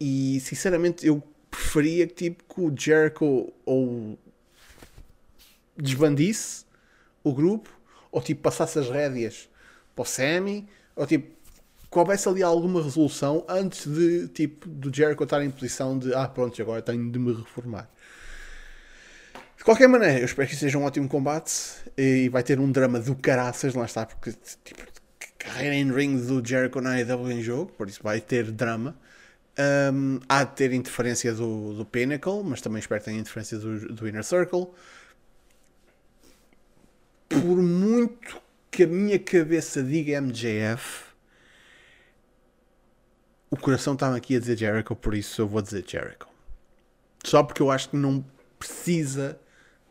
E 0.00 0.40
sinceramente 0.40 1.06
eu 1.06 1.22
preferia 1.50 2.06
que, 2.06 2.14
tipo, 2.14 2.54
que 2.54 2.60
o 2.60 2.74
Jericho 2.76 3.52
ou 3.64 4.18
desbandisse 5.76 6.64
o 7.22 7.32
grupo, 7.32 7.68
ou 8.10 8.22
tipo 8.22 8.42
passasse 8.42 8.78
as 8.78 8.88
rédeas 8.88 9.48
para 9.94 10.02
o 10.02 10.04
Sammy, 10.04 10.68
ou 10.94 11.06
tipo 11.06 11.38
que 11.90 11.98
houvesse 11.98 12.28
ali 12.28 12.42
alguma 12.42 12.82
resolução 12.82 13.44
antes 13.48 13.86
de 13.86 14.28
tipo 14.28 14.68
do 14.68 14.94
Jericho 14.94 15.24
estar 15.24 15.42
em 15.42 15.50
posição 15.50 15.98
de 15.98 16.12
ah 16.14 16.28
pronto, 16.28 16.60
agora 16.60 16.82
tenho 16.82 17.10
de 17.10 17.18
me 17.18 17.32
reformar. 17.32 17.90
De 19.58 19.64
qualquer 19.64 19.88
maneira, 19.88 20.20
eu 20.20 20.24
espero 20.24 20.48
que 20.48 20.54
seja 20.54 20.78
um 20.78 20.84
ótimo 20.84 21.08
combate 21.08 21.52
e 21.96 22.28
vai 22.28 22.44
ter 22.44 22.60
um 22.60 22.70
drama 22.70 23.00
do 23.00 23.16
caraças, 23.16 23.74
lá 23.74 23.84
está, 23.84 24.06
porque 24.06 24.32
tipo, 24.64 24.80
carreira 25.36 25.74
em 25.74 25.92
ring 25.92 26.16
do 26.16 26.46
Jericho 26.46 26.80
na 26.80 26.92
AEW 26.92 27.32
em 27.32 27.42
jogo, 27.42 27.72
por 27.72 27.88
isso 27.88 28.00
vai 28.00 28.20
ter 28.20 28.52
drama. 28.52 28.96
Um, 29.92 30.20
há 30.28 30.44
de 30.44 30.54
ter 30.54 30.72
interferência 30.72 31.34
do, 31.34 31.74
do 31.74 31.84
Pinnacle, 31.84 32.44
mas 32.44 32.60
também 32.60 32.78
espero 32.78 33.00
que 33.00 33.06
tenha 33.06 33.18
interferência 33.18 33.58
do, 33.58 33.92
do 33.92 34.08
Inner 34.08 34.22
Circle. 34.22 34.68
Por 37.28 37.60
muito 37.60 38.40
que 38.70 38.84
a 38.84 38.86
minha 38.86 39.18
cabeça 39.18 39.82
diga 39.82 40.20
MJF, 40.20 41.06
o 43.50 43.56
coração 43.56 43.94
está 43.94 44.14
aqui 44.14 44.36
a 44.36 44.38
dizer 44.38 44.56
Jericho, 44.56 44.94
por 44.94 45.14
isso 45.14 45.42
eu 45.42 45.48
vou 45.48 45.60
dizer 45.60 45.84
Jericho. 45.84 46.28
Só 47.24 47.42
porque 47.42 47.60
eu 47.60 47.72
acho 47.72 47.90
que 47.90 47.96
não 47.96 48.24
precisa 48.56 49.38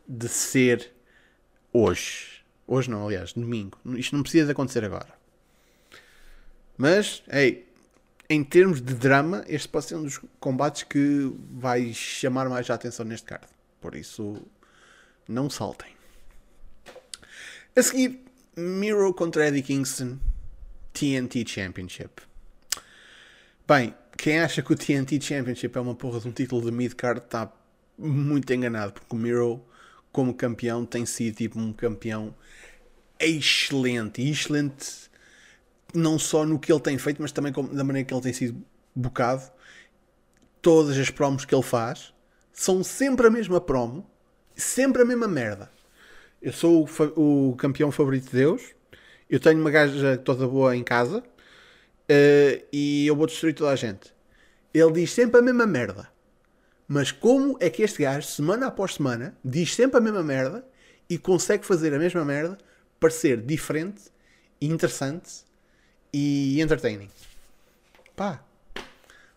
de 0.08 0.28
ser 0.28 0.92
hoje. 1.72 2.42
Hoje 2.66 2.90
não, 2.90 3.06
aliás, 3.06 3.32
domingo. 3.32 3.78
Isto 3.96 4.16
não 4.16 4.22
precisa 4.22 4.46
de 4.46 4.52
acontecer 4.52 4.84
agora. 4.84 5.12
Mas, 6.76 7.22
ei, 7.28 7.68
em 8.30 8.44
termos 8.44 8.80
de 8.80 8.94
drama, 8.94 9.44
este 9.48 9.68
pode 9.68 9.86
ser 9.86 9.96
um 9.96 10.04
dos 10.04 10.20
combates 10.38 10.82
que 10.82 11.32
vai 11.50 11.92
chamar 11.92 12.48
mais 12.48 12.68
a 12.70 12.74
atenção 12.74 13.04
neste 13.04 13.26
card. 13.26 13.46
Por 13.80 13.94
isso, 13.94 14.42
não 15.28 15.50
saltem. 15.50 15.96
A 17.74 17.82
seguir, 17.82 18.24
Miro 18.56 19.14
contra 19.14 19.46
Eddie 19.48 19.62
Kingston, 19.62 20.18
TNT 20.92 21.46
Championship. 21.46 22.22
Bem, 23.66 23.94
quem 24.16 24.40
acha 24.40 24.62
que 24.62 24.72
o 24.72 24.76
TNT 24.76 25.20
Championship 25.20 25.76
é 25.76 25.80
uma 25.80 25.94
porra 25.94 26.18
de 26.20 26.28
um 26.28 26.32
título 26.32 26.62
de 26.62 26.72
mid-card 26.72 27.20
está 27.20 27.52
muito 27.96 28.52
enganado, 28.52 28.92
porque 28.92 29.14
o 29.14 29.18
Miro, 29.18 29.64
como 30.12 30.34
campeão, 30.34 30.84
tem 30.84 31.04
sido 31.06 31.36
tipo 31.36 31.58
um 31.58 31.72
campeão 31.72 32.34
excelente. 33.18 34.22
Excelente 34.22 35.08
não 35.94 36.18
só 36.18 36.44
no 36.44 36.58
que 36.58 36.72
ele 36.72 36.80
tem 36.80 36.98
feito, 36.98 37.22
mas 37.22 37.32
também 37.32 37.52
da 37.52 37.84
maneira 37.84 38.06
que 38.06 38.12
ele 38.12 38.20
tem 38.20 38.32
sido 38.32 38.62
bocado. 38.94 39.50
Todas 40.60 40.96
as 40.98 41.10
promos 41.10 41.44
que 41.44 41.54
ele 41.54 41.62
faz 41.62 42.12
são 42.52 42.82
sempre 42.82 43.26
a 43.26 43.30
mesma 43.30 43.60
promo, 43.60 44.08
sempre 44.54 45.02
a 45.02 45.04
mesma 45.04 45.28
merda. 45.28 45.70
Eu 46.42 46.52
sou 46.52 46.88
o, 47.16 47.50
o 47.50 47.56
campeão 47.56 47.90
favorito 47.90 48.26
de 48.26 48.36
Deus, 48.36 48.62
eu 49.30 49.40
tenho 49.40 49.60
uma 49.60 49.70
gaja 49.70 50.16
toda 50.16 50.46
boa 50.46 50.76
em 50.76 50.84
casa 50.84 51.18
uh, 51.18 52.66
e 52.72 53.06
eu 53.06 53.16
vou 53.16 53.26
destruir 53.26 53.54
toda 53.54 53.70
a 53.70 53.76
gente. 53.76 54.12
Ele 54.72 54.92
diz 54.92 55.10
sempre 55.12 55.40
a 55.40 55.42
mesma 55.42 55.66
merda. 55.66 56.08
Mas 56.88 57.12
como 57.12 57.58
é 57.60 57.68
que 57.68 57.82
este 57.82 58.02
gajo, 58.02 58.26
semana 58.26 58.68
após 58.68 58.94
semana, 58.94 59.36
diz 59.44 59.74
sempre 59.74 59.98
a 59.98 60.00
mesma 60.00 60.22
merda 60.22 60.66
e 61.08 61.18
consegue 61.18 61.66
fazer 61.66 61.92
a 61.92 61.98
mesma 61.98 62.24
merda 62.24 62.56
parecer 62.98 63.42
diferente, 63.42 64.04
interessante 64.58 65.44
e 66.10 66.58
entertaining. 66.62 67.10
Pá, 68.16 68.42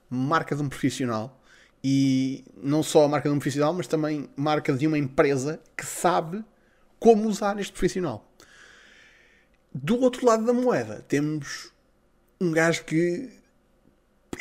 marca 0.10 0.56
de 0.56 0.62
um 0.62 0.70
profissional. 0.70 1.38
E 1.84 2.46
não 2.56 2.82
só 2.82 3.04
a 3.04 3.10
marca 3.10 3.28
de 3.28 3.36
um 3.36 3.40
profissional, 3.40 3.74
mas 3.74 3.86
também 3.86 4.30
marca 4.36 4.72
de 4.72 4.88
uma 4.88 4.98
empresa 4.98 5.60
que 5.76 5.86
sabe 5.86 6.46
como 7.00 7.28
usar 7.28 7.60
este 7.60 7.74
profissional. 7.74 8.32
Do 9.74 10.00
outro 10.00 10.26
lado 10.26 10.46
da 10.46 10.54
moeda, 10.54 11.04
temos 11.08 11.72
um 12.40 12.52
gajo 12.52 12.86
que 12.86 13.30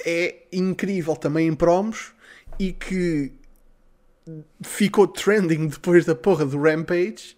é 0.05 0.47
incrível 0.53 1.17
também 1.17 1.49
em 1.49 1.55
promos 1.55 2.13
e 2.61 2.75
que 2.75 3.33
ficou 4.61 5.09
trending 5.09 5.69
depois 5.69 6.05
da 6.05 6.15
porra 6.15 6.45
do 6.45 6.61
Rampage 6.61 7.35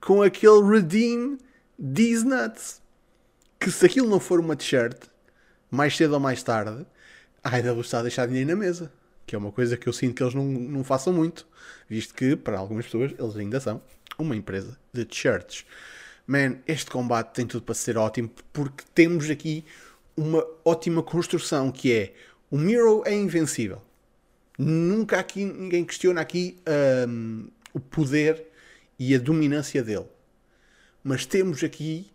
com 0.00 0.22
aquele 0.22 0.62
Redeem 0.62 1.38
These 1.76 2.24
Nuts 2.24 2.80
que 3.58 3.68
se 3.68 3.84
aquilo 3.84 4.08
não 4.08 4.20
for 4.20 4.38
uma 4.38 4.54
t-shirt, 4.54 4.96
mais 5.70 5.96
cedo 5.96 6.14
ou 6.14 6.20
mais 6.20 6.42
tarde, 6.44 6.86
a 7.42 7.56
AEW 7.56 7.80
está 7.80 7.98
a 7.98 8.02
deixar 8.02 8.26
dinheiro 8.28 8.48
na 8.48 8.56
mesa. 8.56 8.92
Que 9.26 9.34
é 9.34 9.38
uma 9.38 9.50
coisa 9.50 9.76
que 9.76 9.88
eu 9.88 9.92
sinto 9.92 10.14
que 10.14 10.22
eles 10.22 10.34
não, 10.34 10.44
não 10.44 10.84
façam 10.84 11.12
muito, 11.12 11.46
visto 11.88 12.14
que, 12.14 12.36
para 12.36 12.58
algumas 12.58 12.86
pessoas, 12.86 13.12
eles 13.18 13.36
ainda 13.36 13.60
são 13.60 13.82
uma 14.16 14.36
empresa 14.36 14.78
de 14.92 15.04
t-shirts. 15.04 15.66
Man, 16.26 16.58
este 16.66 16.90
combate 16.90 17.34
tem 17.34 17.46
tudo 17.46 17.64
para 17.64 17.74
ser 17.74 17.98
ótimo, 17.98 18.30
porque 18.52 18.84
temos 18.94 19.28
aqui 19.28 19.64
uma 20.16 20.46
ótima 20.64 21.02
construção, 21.02 21.70
que 21.72 21.92
é 21.92 22.14
o 22.50 22.56
Miro 22.56 23.02
é 23.04 23.14
invencível. 23.14 23.82
Nunca 24.62 25.18
aqui 25.18 25.42
ninguém 25.42 25.86
questiona 25.86 26.20
aqui 26.20 26.60
um, 27.08 27.48
o 27.72 27.80
poder 27.80 28.46
e 28.98 29.14
a 29.14 29.18
dominância 29.18 29.82
dele. 29.82 30.04
Mas 31.02 31.24
temos 31.24 31.64
aqui 31.64 32.12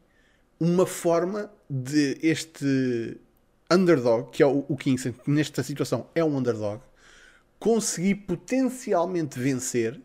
uma 0.59 0.85
forma 0.85 1.51
de 1.67 2.19
este 2.21 3.19
underdog, 3.71 4.29
que 4.29 4.43
é 4.43 4.45
o, 4.45 4.77
Kingston, 4.77 5.13
que 5.13 5.31
nesta 5.31 5.63
situação 5.63 6.07
é 6.13 6.23
um 6.23 6.37
underdog, 6.37 6.83
conseguir 7.57 8.13
potencialmente 8.13 9.39
vencer, 9.39 9.99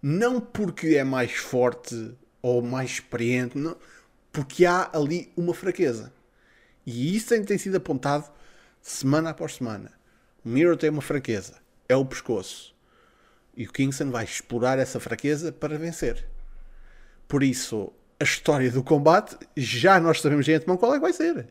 não 0.00 0.40
porque 0.40 0.96
é 0.96 1.04
mais 1.04 1.32
forte 1.32 2.14
ou 2.40 2.62
mais 2.62 2.92
experiente, 2.92 3.58
não, 3.58 3.76
porque 4.32 4.64
há 4.64 4.90
ali 4.94 5.30
uma 5.36 5.52
fraqueza. 5.52 6.10
E 6.86 7.14
isso 7.14 7.38
tem 7.44 7.58
sido 7.58 7.76
apontado 7.76 8.32
semana 8.80 9.28
após 9.28 9.56
semana. 9.56 9.92
Miro 10.44 10.76
tem 10.76 10.90
uma 10.90 11.00
fraqueza, 11.00 11.54
é 11.88 11.96
o 11.96 12.04
pescoço. 12.04 12.74
E 13.56 13.66
o 13.66 13.72
Kingston 13.72 14.10
vai 14.10 14.24
explorar 14.24 14.78
essa 14.78 15.00
fraqueza 15.00 15.50
para 15.50 15.78
vencer. 15.78 16.26
Por 17.26 17.42
isso, 17.42 17.92
a 18.20 18.24
história 18.24 18.70
do 18.70 18.82
combate, 18.82 19.36
já 19.56 19.98
nós 19.98 20.20
sabemos 20.20 20.44
de 20.44 20.52
antemão 20.52 20.76
qual 20.76 20.92
é 20.92 20.96
que 20.96 21.02
vai 21.02 21.12
ser. 21.12 21.48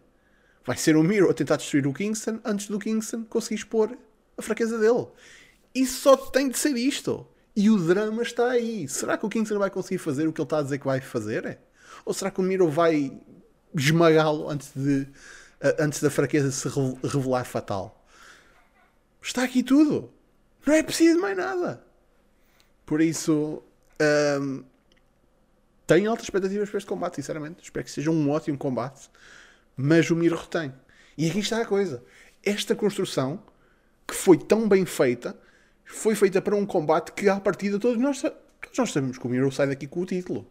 Vai 0.65 0.77
ser 0.77 0.95
o 0.95 1.03
Miro 1.03 1.29
a 1.29 1.33
tentar 1.33 1.55
destruir 1.55 1.87
o 1.87 1.93
Kingston 1.93 2.39
antes 2.45 2.67
do 2.67 2.77
Kingston 2.79 3.23
conseguir 3.25 3.55
expor 3.55 3.97
a 4.37 4.41
fraqueza 4.41 4.77
dele. 4.77 5.07
E 5.73 5.85
só 5.85 6.15
tem 6.15 6.49
de 6.49 6.57
ser 6.57 6.75
isto. 6.77 7.27
E 7.55 7.69
o 7.69 7.77
drama 7.77 8.21
está 8.21 8.51
aí. 8.51 8.87
Será 8.87 9.17
que 9.17 9.25
o 9.25 9.29
Kingston 9.29 9.59
vai 9.59 9.69
conseguir 9.69 9.97
fazer 9.97 10.27
o 10.27 10.33
que 10.33 10.39
ele 10.39 10.45
está 10.45 10.59
a 10.59 10.61
dizer 10.61 10.77
que 10.77 10.85
vai 10.85 11.01
fazer? 11.01 11.59
Ou 12.05 12.13
será 12.13 12.29
que 12.31 12.39
o 12.39 12.43
Miro 12.43 12.69
vai 12.69 13.11
esmagá-lo 13.75 14.49
antes, 14.49 14.71
de, 14.75 15.07
antes 15.79 16.01
da 16.01 16.09
fraqueza 16.09 16.51
se 16.51 16.67
revelar 17.03 17.43
fatal? 17.43 18.02
Está 19.23 19.43
aqui 19.43 19.63
tudo. 19.63 20.13
Não 20.67 20.73
é 20.73 20.83
preciso 20.83 21.19
mais 21.19 21.35
nada. 21.37 21.81
Por 22.85 22.99
isso, 22.99 23.63
hum, 24.41 24.63
tenho 25.87 26.09
altas 26.09 26.25
expectativas 26.25 26.69
para 26.69 26.77
este 26.77 26.87
combate, 26.87 27.15
sinceramente. 27.15 27.63
Espero 27.63 27.85
que 27.85 27.91
seja 27.91 28.11
um 28.11 28.29
ótimo 28.29 28.57
combate. 28.57 29.09
Mas 29.77 30.11
o 30.11 30.15
Miro 30.15 30.35
retém. 30.35 30.73
E 31.17 31.29
aqui 31.29 31.39
está 31.39 31.61
a 31.61 31.65
coisa. 31.65 32.03
Esta 32.43 32.75
construção, 32.75 33.41
que 34.05 34.13
foi 34.13 34.37
tão 34.37 34.67
bem 34.67 34.85
feita, 34.85 35.39
foi 35.85 36.15
feita 36.15 36.41
para 36.41 36.55
um 36.55 36.65
combate 36.65 37.13
que, 37.13 37.29
à 37.29 37.39
partida, 37.39 37.79
todos 37.79 37.97
nós, 37.97 38.21
todos 38.21 38.77
nós 38.77 38.91
sabemos 38.91 39.17
que 39.17 39.25
o 39.25 39.29
Miro 39.29 39.49
sai 39.53 39.67
daqui 39.67 39.87
com 39.87 40.01
o 40.01 40.05
título. 40.05 40.45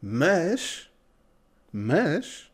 Mas, 0.00 0.88
mas, 1.72 2.48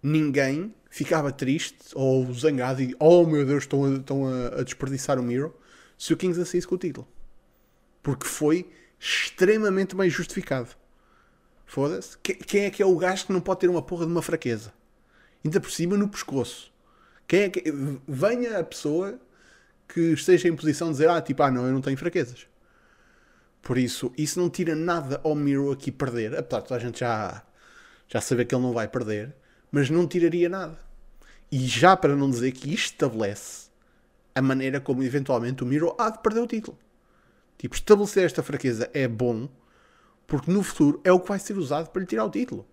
ninguém 0.00 0.72
ficava 0.90 1.30
triste 1.30 1.78
ou 1.94 2.30
zangado 2.34 2.82
e, 2.82 2.94
oh 2.98 3.24
meu 3.24 3.46
Deus, 3.46 3.62
estão 3.62 3.84
a, 3.84 3.96
estão 3.96 4.26
a, 4.26 4.60
a 4.60 4.62
desperdiçar 4.62 5.18
o 5.18 5.22
Miro 5.22 5.56
se 5.96 6.12
o 6.12 6.16
Kings 6.16 6.44
saísse 6.44 6.66
com 6.66 6.74
o 6.74 6.78
título. 6.78 7.08
Porque 8.02 8.26
foi 8.26 8.68
extremamente 8.98 9.94
bem 9.94 10.10
justificado. 10.10 10.68
Foda-se. 11.64 12.18
Quem 12.18 12.64
é 12.64 12.70
que 12.70 12.82
é 12.82 12.86
o 12.86 12.96
gajo 12.96 13.26
que 13.26 13.32
não 13.32 13.40
pode 13.40 13.60
ter 13.60 13.68
uma 13.68 13.80
porra 13.80 14.04
de 14.04 14.10
uma 14.10 14.20
fraqueza? 14.20 14.72
Ainda 15.44 15.60
por 15.60 15.70
cima 15.70 15.96
no 15.96 16.08
pescoço. 16.08 16.72
Quem 17.28 17.42
é 17.42 17.48
que... 17.48 17.62
Venha 18.08 18.58
a 18.58 18.64
pessoa 18.64 19.20
que 19.86 20.00
esteja 20.12 20.48
em 20.48 20.56
posição 20.56 20.88
de 20.88 20.94
dizer, 20.94 21.08
ah, 21.08 21.20
tipo, 21.20 21.42
ah, 21.42 21.50
não, 21.50 21.66
eu 21.66 21.72
não 21.72 21.80
tenho 21.80 21.96
fraquezas. 21.96 22.46
Por 23.62 23.78
isso, 23.78 24.12
isso 24.16 24.40
não 24.40 24.50
tira 24.50 24.74
nada 24.74 25.20
ao 25.22 25.34
Miro 25.34 25.70
aqui 25.70 25.92
perder. 25.92 26.36
Apesar 26.36 26.62
de 26.62 26.74
a 26.74 26.78
gente 26.78 27.00
já, 27.00 27.42
já 28.08 28.20
saber 28.20 28.46
que 28.46 28.54
ele 28.54 28.62
não 28.62 28.72
vai 28.72 28.88
perder, 28.88 29.34
mas 29.70 29.90
não 29.90 30.06
tiraria 30.06 30.48
nada. 30.48 30.78
E 31.50 31.66
já 31.66 31.96
para 31.96 32.14
não 32.14 32.30
dizer 32.30 32.52
que 32.52 32.72
isto 32.72 32.92
estabelece 32.92 33.68
a 34.34 34.40
maneira 34.42 34.80
como 34.80 35.02
eventualmente 35.02 35.62
o 35.62 35.66
Miro 35.66 35.94
há 35.98 36.10
de 36.10 36.20
perder 36.20 36.40
o 36.40 36.46
título. 36.46 36.78
Tipo, 37.58 37.74
estabelecer 37.74 38.24
esta 38.24 38.42
fraqueza 38.42 38.90
é 38.94 39.06
bom 39.06 39.48
porque 40.26 40.50
no 40.50 40.62
futuro 40.62 41.00
é 41.04 41.12
o 41.12 41.18
que 41.18 41.28
vai 41.28 41.38
ser 41.38 41.58
usado 41.58 41.90
para 41.90 42.00
lhe 42.00 42.06
tirar 42.06 42.24
o 42.24 42.30
título. 42.30 42.66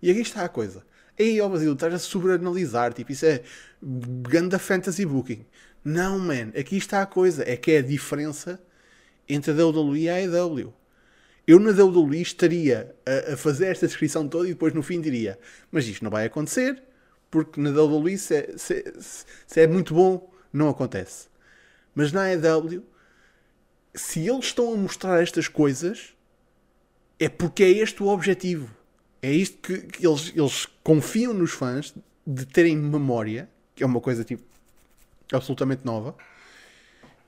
E 0.00 0.10
aqui 0.10 0.20
está 0.20 0.44
a 0.44 0.48
coisa. 0.48 0.82
Ei, 1.18 1.40
ó 1.40 1.48
Basílio, 1.48 1.74
estás 1.74 1.92
a 1.92 1.98
sobreanalisar. 1.98 2.92
Tipo, 2.92 3.12
isso 3.12 3.26
é 3.26 3.42
ganda 3.82 4.58
fantasy 4.58 5.04
booking. 5.04 5.44
Não, 5.84 6.18
man. 6.18 6.48
Aqui 6.58 6.76
está 6.76 7.02
a 7.02 7.06
coisa. 7.06 7.48
É 7.48 7.56
que 7.56 7.72
é 7.72 7.78
a 7.78 7.82
diferença 7.82 8.60
entre 9.28 9.50
a 9.50 9.66
WWE 9.66 9.98
e 9.98 10.08
a 10.08 10.14
AEW. 10.14 10.72
Eu 11.46 11.60
na 11.60 11.70
WWE 11.70 12.20
estaria 12.20 12.94
a, 13.06 13.34
a, 13.34 13.36
fazer 13.36 13.66
esta 13.66 13.86
descrição 13.86 14.26
toda 14.28 14.46
e 14.46 14.52
depois 14.52 14.74
no 14.74 14.82
fim 14.82 15.00
diria 15.00 15.38
mas 15.70 15.86
isto 15.86 16.02
não 16.02 16.10
vai 16.10 16.26
acontecer 16.26 16.82
porque 17.30 17.60
na 17.60 17.70
WWE 17.70 18.18
se 18.18 18.34
é, 18.34 18.54
se, 18.56 18.84
se 19.46 19.60
é 19.60 19.66
muito 19.66 19.94
bom, 19.94 20.32
não 20.52 20.68
acontece. 20.68 21.28
Mas 21.94 22.12
na 22.12 22.22
AEW, 22.22 22.84
se 23.94 24.26
eles 24.26 24.46
estão 24.46 24.72
a 24.72 24.76
mostrar 24.76 25.22
estas 25.22 25.48
coisas, 25.48 26.14
é 27.18 27.28
porque 27.28 27.62
é 27.64 27.70
este 27.70 28.02
o 28.02 28.08
objetivo. 28.08 28.70
É 29.22 29.32
isto 29.32 29.58
que, 29.58 29.78
que 29.86 30.06
eles, 30.06 30.32
eles 30.34 30.66
confiam 30.82 31.32
nos 31.32 31.52
fãs 31.52 31.94
de 32.26 32.46
terem 32.46 32.76
memória, 32.76 33.48
que 33.74 33.82
é 33.82 33.86
uma 33.86 34.00
coisa 34.00 34.24
tipo 34.24 34.42
absolutamente 35.32 35.84
nova, 35.84 36.14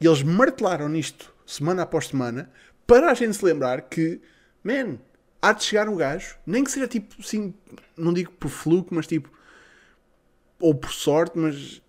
e 0.00 0.06
eles 0.06 0.22
martelaram 0.22 0.88
nisto 0.88 1.34
semana 1.46 1.82
após 1.82 2.08
semana 2.08 2.50
para 2.88 3.10
a 3.10 3.14
gente 3.14 3.36
se 3.36 3.44
lembrar 3.44 3.82
que, 3.82 4.18
man, 4.64 4.98
há 5.42 5.52
de 5.52 5.62
chegar 5.62 5.90
um 5.90 5.96
gajo, 5.96 6.36
nem 6.46 6.64
que 6.64 6.70
seja 6.70 6.88
tipo, 6.88 7.14
assim, 7.20 7.52
não 7.94 8.14
digo 8.14 8.32
por 8.32 8.48
fluke, 8.48 8.94
mas 8.94 9.06
tipo, 9.06 9.30
ou 10.58 10.74
por 10.74 10.90
sorte, 10.90 11.38
mas 11.38 11.82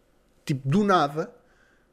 tipo, 0.46 0.68
do 0.68 0.84
nada, 0.84 1.34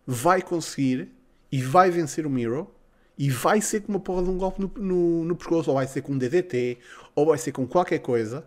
vai 0.05 0.43
conseguir 0.43 1.09
e 1.53 1.63
vai 1.63 1.89
vencer 1.89 2.27
o 2.27 2.31
Miro 2.31 2.69
e 3.17 3.31
vai 3.31 3.61
ser 3.61 3.83
com 3.83 3.93
uma 3.93 4.01
porra 4.01 4.25
de 4.25 4.29
um 4.29 4.37
golpe 4.37 4.61
no, 4.61 4.73
no, 4.77 5.25
no, 5.25 5.37
pescoço, 5.37 5.71
ou 5.71 5.77
vai 5.77 5.87
ser 5.87 6.03
com 6.03 6.13
um 6.13 6.19
DDT, 6.19 6.77
ou 7.15 7.27
vai 7.27 7.39
ser 7.39 7.53
com 7.53 7.65
qualquer 7.65 8.01
coisa, 8.01 8.45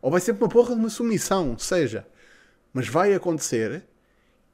ou 0.00 0.12
vai 0.12 0.20
ser 0.20 0.32
com 0.34 0.44
uma 0.44 0.48
porra 0.48 0.76
de 0.76 0.80
uma 0.80 0.90
submissão, 0.90 1.58
seja. 1.58 2.06
Mas 2.72 2.86
vai 2.86 3.14
acontecer 3.14 3.82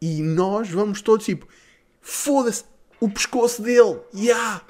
e 0.01 0.23
nós 0.23 0.71
vamos 0.71 1.03
todos 1.03 1.27
tipo, 1.27 1.47
foda-se, 2.01 2.65
o 2.99 3.11
pescoço 3.11 3.61
dele, 3.61 4.01
yeah! 4.15 4.65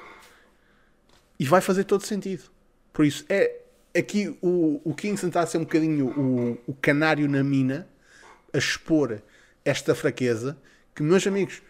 E 1.38 1.45
vai 1.45 1.61
fazer 1.61 1.85
todo 1.85 2.05
sentido. 2.05 2.45
Por 2.93 3.05
isso, 3.05 3.25
é 3.29 3.61
aqui 3.97 4.37
o, 4.41 4.81
o 4.85 4.95
Kingston 4.95 5.29
está 5.29 5.41
a 5.41 5.47
ser 5.47 5.59
um 5.59 5.64
bocadinho 5.64 6.09
o, 6.09 6.59
o 6.67 6.75
canário 6.75 7.29
na 7.29 7.43
mina 7.43 7.88
a 8.53 8.59
expor 8.59 9.21
esta 9.64 9.95
fraqueza 9.95 10.59
que, 10.95 11.03
meus 11.03 11.26
amigos, 11.26 11.62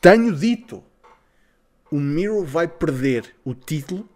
tenho 0.00 0.34
dito, 0.34 0.82
o 1.90 1.98
Miro 1.98 2.44
vai 2.44 2.68
perder 2.68 3.34
o 3.44 3.54
título 3.54 4.08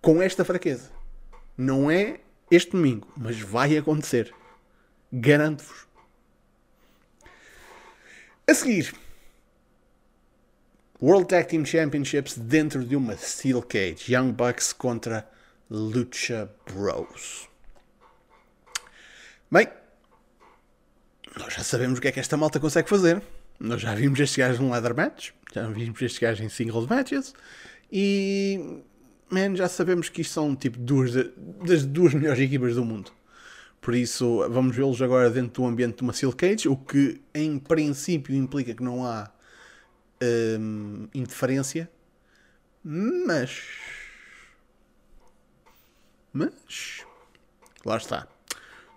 com 0.00 0.22
esta 0.22 0.44
fraqueza. 0.44 0.90
Não 1.56 1.90
é 1.90 2.20
este 2.50 2.72
domingo, 2.72 3.06
mas 3.16 3.40
vai 3.40 3.76
acontecer. 3.76 4.34
Garanto-vos. 5.12 5.86
A 8.48 8.54
seguir, 8.54 8.94
World 11.02 11.26
Tag 11.26 11.48
Team 11.48 11.64
Championships 11.64 12.38
dentro 12.38 12.84
de 12.84 12.94
uma 12.94 13.16
Steel 13.16 13.60
Cage. 13.60 14.14
Young 14.14 14.30
Bucks 14.30 14.72
contra 14.72 15.28
Lucha 15.68 16.48
Bros. 16.64 17.48
Bem, 19.50 19.66
nós 21.36 21.54
já 21.54 21.64
sabemos 21.64 21.98
o 21.98 22.00
que 22.00 22.06
é 22.06 22.12
que 22.12 22.20
esta 22.20 22.36
malta 22.36 22.60
consegue 22.60 22.88
fazer. 22.88 23.20
Nós 23.58 23.80
já 23.80 23.96
vimos 23.96 24.20
estes 24.20 24.38
gajos 24.38 24.60
num 24.60 24.70
ladder 24.70 24.94
match, 24.94 25.30
já 25.52 25.66
vimos 25.66 26.00
estes 26.00 26.20
gajos 26.20 26.40
em 26.40 26.48
singles 26.48 26.86
matches 26.86 27.34
e 27.90 28.80
man, 29.28 29.56
já 29.56 29.66
sabemos 29.66 30.08
que 30.08 30.20
isto 30.20 30.34
são 30.34 30.54
tipo 30.54 30.78
duas 30.78 31.14
das 31.66 31.84
duas 31.84 32.14
melhores 32.14 32.38
equipas 32.38 32.76
do 32.76 32.84
mundo. 32.84 33.10
Por 33.80 33.96
isso, 33.96 34.48
vamos 34.48 34.76
vê-los 34.76 35.02
agora 35.02 35.28
dentro 35.28 35.62
do 35.62 35.68
ambiente 35.68 35.96
de 35.96 36.02
uma 36.02 36.12
Steel 36.12 36.32
Cage, 36.32 36.68
o 36.68 36.76
que 36.76 37.20
em 37.34 37.58
princípio 37.58 38.36
implica 38.36 38.72
que 38.72 38.84
não 38.84 39.04
há 39.04 39.28
hum, 40.58 41.08
interferência, 41.14 41.90
mas. 42.84 43.62
Mas. 46.32 47.04
Lá 47.84 47.96
está. 47.96 48.28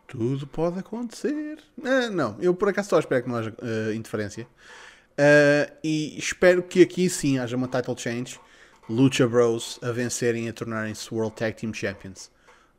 Tudo 0.07 0.47
pode 0.47 0.79
acontecer. 0.79 1.59
Ah, 1.83 2.09
não, 2.09 2.38
eu 2.39 2.53
por 2.53 2.69
acaso 2.69 2.89
só 2.89 2.99
espero 2.99 3.23
que 3.23 3.29
não 3.29 3.38
haja 3.38 3.53
uh, 3.61 3.93
interferência. 3.93 4.47
Uh, 5.13 5.71
e 5.83 6.17
espero 6.17 6.61
que 6.61 6.81
aqui 6.81 7.09
sim 7.09 7.39
haja 7.39 7.55
uma 7.55 7.67
title 7.67 7.97
change. 7.97 8.39
Lucha 8.88 9.27
Bros 9.27 9.79
a 9.81 9.91
vencerem 9.91 10.45
e 10.45 10.49
a 10.49 10.53
tornarem-se 10.53 11.11
World 11.13 11.35
Tag 11.35 11.59
Team 11.59 11.73
Champions. 11.73 12.29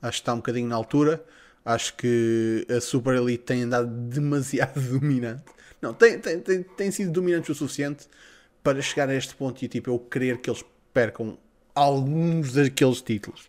Acho 0.00 0.18
que 0.18 0.22
está 0.22 0.32
um 0.34 0.36
bocadinho 0.36 0.68
na 0.68 0.76
altura. 0.76 1.24
Acho 1.64 1.96
que 1.96 2.64
a 2.70 2.80
Super 2.80 3.16
Elite 3.16 3.42
tem 3.42 3.62
andado 3.62 3.88
demasiado 4.08 4.80
dominante. 4.80 5.44
Não, 5.82 5.92
tem, 5.92 6.18
tem, 6.18 6.40
tem, 6.40 6.62
tem 6.62 6.90
sido 6.90 7.10
dominante 7.10 7.50
o 7.50 7.54
suficiente 7.54 8.06
para 8.66 8.82
chegar 8.82 9.08
a 9.08 9.14
este 9.14 9.32
ponto 9.36 9.64
e 9.64 9.68
tipo 9.68 9.88
eu 9.88 9.96
querer 9.96 10.38
que 10.38 10.50
eles 10.50 10.64
percam 10.92 11.38
alguns 11.72 12.54
daqueles 12.54 13.00
títulos. 13.00 13.48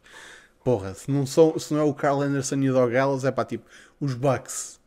Porra, 0.64 0.94
se 0.94 1.10
não, 1.10 1.26
são, 1.26 1.58
se 1.58 1.74
não 1.74 1.82
é 1.82 1.84
o 1.84 1.92
Carl 1.92 2.22
Anderson 2.22 2.58
e 2.58 2.70
o 2.70 2.74
Dog 2.74 2.94
Gallows, 2.94 3.26
é 3.26 3.32
pá, 3.32 3.44
tipo, 3.44 3.66
os 4.00 4.14
Bucks. 4.14 4.80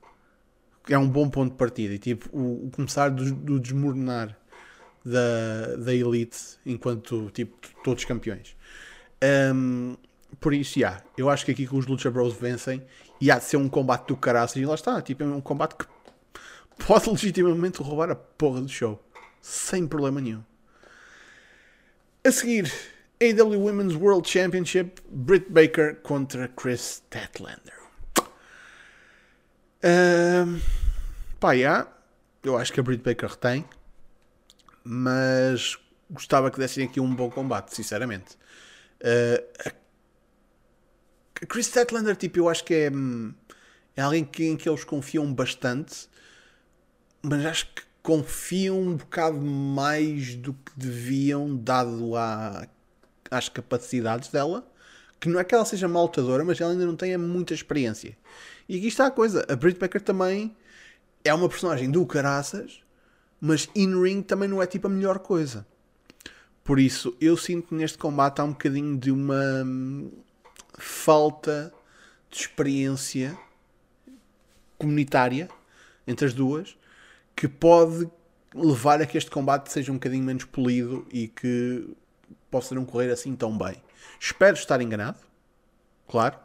É 0.88 0.96
um 0.96 1.08
bom 1.08 1.28
ponto 1.28 1.50
de 1.50 1.56
partida. 1.56 1.94
E 1.94 1.98
tipo, 1.98 2.28
o, 2.32 2.66
o 2.66 2.70
começar 2.70 3.08
do, 3.08 3.34
do, 3.34 3.58
desmoronar 3.58 4.38
da, 5.04 5.74
da 5.76 5.92
Elite 5.92 6.38
enquanto, 6.64 7.28
tipo, 7.32 7.56
todos 7.82 8.04
campeões. 8.04 8.54
Um, 9.52 9.96
por 10.40 10.54
isso, 10.54 10.78
yeah, 10.78 11.02
eu 11.18 11.28
acho 11.28 11.44
que 11.44 11.50
aqui 11.50 11.66
com 11.66 11.76
os 11.76 11.86
Lucha 11.86 12.08
Bros 12.08 12.34
vencem 12.34 12.84
e 13.20 13.32
há 13.32 13.38
de 13.38 13.46
ser 13.46 13.56
um 13.56 13.68
combate 13.68 14.06
do 14.06 14.16
caraças. 14.16 14.56
E 14.56 14.64
lá 14.64 14.76
está, 14.76 15.02
tipo, 15.02 15.24
é 15.24 15.26
um 15.26 15.40
combate 15.40 15.74
que 15.74 15.86
pode 16.86 17.10
legitimamente 17.10 17.82
roubar 17.82 18.10
a 18.10 18.14
porra 18.14 18.60
do 18.60 18.68
show. 18.68 19.02
Sem 19.40 19.86
problema 19.86 20.20
nenhum. 20.20 20.44
A 22.22 22.30
seguir, 22.30 22.70
AW 23.20 23.58
Women's 23.58 23.94
World 23.94 24.28
Championship, 24.28 25.00
Britt 25.10 25.50
Baker 25.50 25.96
contra 26.02 26.48
Chris 26.48 27.02
Statlander. 27.02 27.80
Uh, 29.82 30.60
pá, 31.38 31.52
yeah, 31.52 31.90
eu 32.44 32.58
acho 32.58 32.72
que 32.72 32.80
a 32.80 32.82
Britt 32.82 33.02
Baker 33.02 33.30
retém, 33.30 33.64
mas 34.84 35.78
gostava 36.10 36.50
que 36.50 36.58
dessem 36.58 36.84
aqui 36.84 37.00
um 37.00 37.14
bom 37.14 37.30
combate, 37.30 37.74
sinceramente. 37.74 38.36
Uh, 39.00 39.72
a 41.42 41.46
Chris 41.46 41.66
Statlander, 41.66 42.16
tipo, 42.16 42.38
eu 42.38 42.48
acho 42.50 42.62
que 42.64 42.74
é, 42.74 42.90
é 43.96 44.02
alguém 44.02 44.24
que, 44.24 44.44
em 44.44 44.56
que 44.58 44.68
eles 44.68 44.84
confiam 44.84 45.32
bastante, 45.32 46.06
mas 47.22 47.46
acho 47.46 47.66
que 47.74 47.82
confiam 48.02 48.80
um 48.80 48.96
bocado 48.96 49.40
mais 49.40 50.34
do 50.34 50.54
que 50.54 50.72
deviam, 50.76 51.54
dado 51.56 52.16
a 52.16 52.66
às 53.30 53.48
capacidades 53.48 54.28
dela, 54.28 54.66
que 55.20 55.28
não 55.28 55.38
é 55.38 55.44
que 55.44 55.54
ela 55.54 55.64
seja 55.64 55.86
mal 55.86 56.04
lutadora, 56.04 56.44
mas 56.44 56.60
ela 56.60 56.72
ainda 56.72 56.84
não 56.84 56.96
tem 56.96 57.16
muita 57.16 57.54
experiência. 57.54 58.16
E 58.68 58.76
aqui 58.76 58.88
está 58.88 59.06
a 59.06 59.10
coisa: 59.10 59.46
a 59.48 59.54
Britt 59.54 59.78
Baker 59.78 60.00
também 60.00 60.56
é 61.24 61.32
uma 61.32 61.48
personagem 61.48 61.90
do 61.90 62.04
caraças, 62.06 62.80
mas 63.40 63.68
in-ring 63.74 64.22
também 64.22 64.48
não 64.48 64.62
é 64.62 64.66
tipo 64.66 64.86
a 64.86 64.90
melhor 64.90 65.18
coisa. 65.20 65.66
Por 66.64 66.78
isso, 66.78 67.16
eu 67.20 67.36
sinto 67.36 67.68
que 67.68 67.74
neste 67.74 67.98
combate 67.98 68.40
há 68.40 68.44
um 68.44 68.50
bocadinho 68.50 68.96
de 68.96 69.10
uma 69.10 69.64
hum, 69.64 70.10
falta 70.78 71.72
de 72.30 72.38
experiência 72.38 73.36
comunitária 74.78 75.48
entre 76.06 76.26
as 76.26 76.32
duas 76.32 76.76
que 77.40 77.48
pode 77.48 78.06
levar 78.54 79.00
a 79.00 79.06
que 79.06 79.16
este 79.16 79.30
combate 79.30 79.72
seja 79.72 79.90
um 79.90 79.94
bocadinho 79.94 80.22
menos 80.22 80.44
polido 80.44 81.06
e 81.10 81.26
que 81.26 81.88
possa 82.50 82.74
não 82.74 82.84
correr 82.84 83.10
assim 83.10 83.34
tão 83.34 83.56
bem. 83.56 83.82
Espero 84.20 84.54
estar 84.54 84.78
enganado, 84.82 85.16
claro. 86.06 86.36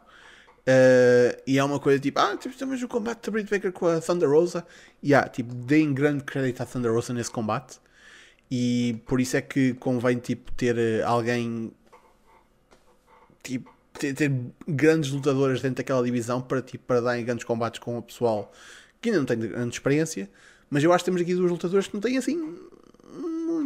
Uh, 0.60 1.36
e 1.46 1.58
é 1.58 1.62
uma 1.62 1.78
coisa 1.78 2.00
tipo, 2.00 2.18
ah, 2.18 2.34
tipo, 2.34 2.56
temos 2.56 2.82
o 2.82 2.88
combate 2.88 3.26
da 3.26 3.30
Britt 3.30 3.50
Baker 3.50 3.72
com 3.72 3.88
a 3.88 4.00
Thunder 4.00 4.30
Rosa. 4.30 4.66
E 5.02 5.08
yeah, 5.08 5.28
tipo, 5.28 5.54
deem 5.54 5.92
grande 5.92 6.24
crédito 6.24 6.62
à 6.62 6.64
Thunder 6.64 6.90
Rosa 6.90 7.12
nesse 7.12 7.30
combate. 7.30 7.78
E 8.50 8.98
por 9.06 9.20
isso 9.20 9.36
é 9.36 9.42
que 9.42 9.74
convém 9.74 10.18
tipo, 10.18 10.50
ter 10.52 10.78
eh, 10.78 11.02
alguém 11.02 11.72
tipo, 13.42 13.70
ter, 13.92 14.14
ter, 14.14 14.32
grandes 14.66 15.10
lutadoras 15.10 15.60
dentro 15.60 15.76
daquela 15.76 16.02
divisão 16.02 16.40
para, 16.40 16.62
tipo, 16.62 16.84
para 16.86 17.02
darem 17.02 17.22
grandes 17.22 17.44
combates 17.44 17.80
com 17.80 17.98
o 17.98 18.02
pessoal 18.02 18.50
que 18.98 19.10
ainda 19.10 19.18
não 19.18 19.26
tem 19.26 19.38
grande 19.38 19.74
experiência. 19.74 20.30
Mas 20.70 20.82
eu 20.82 20.92
acho 20.92 21.04
que 21.04 21.10
temos 21.10 21.20
aqui 21.20 21.34
duas 21.34 21.50
lutadoras 21.50 21.86
que 21.86 21.94
não 21.94 22.00
têm 22.00 22.18
assim 22.18 22.36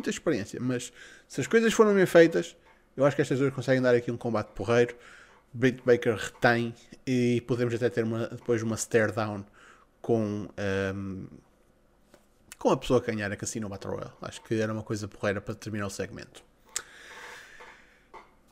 muita 0.01 0.11
experiência, 0.11 0.59
mas 0.61 0.93
se 1.29 1.41
as 1.41 1.47
coisas 1.47 1.73
foram 1.73 1.95
bem 1.95 2.07
feitas, 2.07 2.57
eu 2.97 3.05
acho 3.05 3.15
que 3.15 3.23
estas 3.23 3.39
duas 3.39 3.53
conseguem 3.53 3.83
dar 3.83 3.95
aqui 3.95 4.11
um 4.11 4.17
combate 4.17 4.49
porreiro. 4.55 4.95
Britt 5.53 5.83
Baker 5.85 6.15
retém 6.15 6.75
e 7.07 7.43
podemos 7.47 7.75
até 7.75 7.91
ter 7.91 8.05
uma, 8.05 8.29
depois 8.29 8.63
uma 8.63 8.77
stare 8.77 9.13
down 9.13 9.45
com, 10.01 10.49
um, 10.95 11.27
com 12.59 12.71
a 12.71 12.77
pessoa 12.77 13.01
que 13.01 13.11
ganhar 13.11 13.33
a 13.33 13.37
Casino 13.37 13.69
Battle 13.69 13.95
Royale. 13.95 14.13
Acho 14.23 14.43
que 14.43 14.61
era 14.61 14.73
uma 14.73 14.83
coisa 14.83 15.09
porreira 15.09 15.41
para 15.41 15.55
terminar 15.55 15.87
o 15.87 15.91
segmento. 15.91 16.45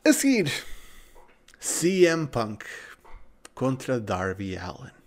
A 0.05 0.11
seguir, 0.11 0.51
CM 1.59 2.27
Punk 2.27 2.65
contra 3.53 3.99
Darby 3.99 4.57
Allen. 4.57 4.98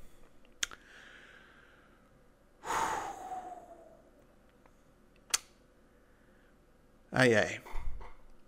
Ai 7.14 7.35
ai. 7.35 7.61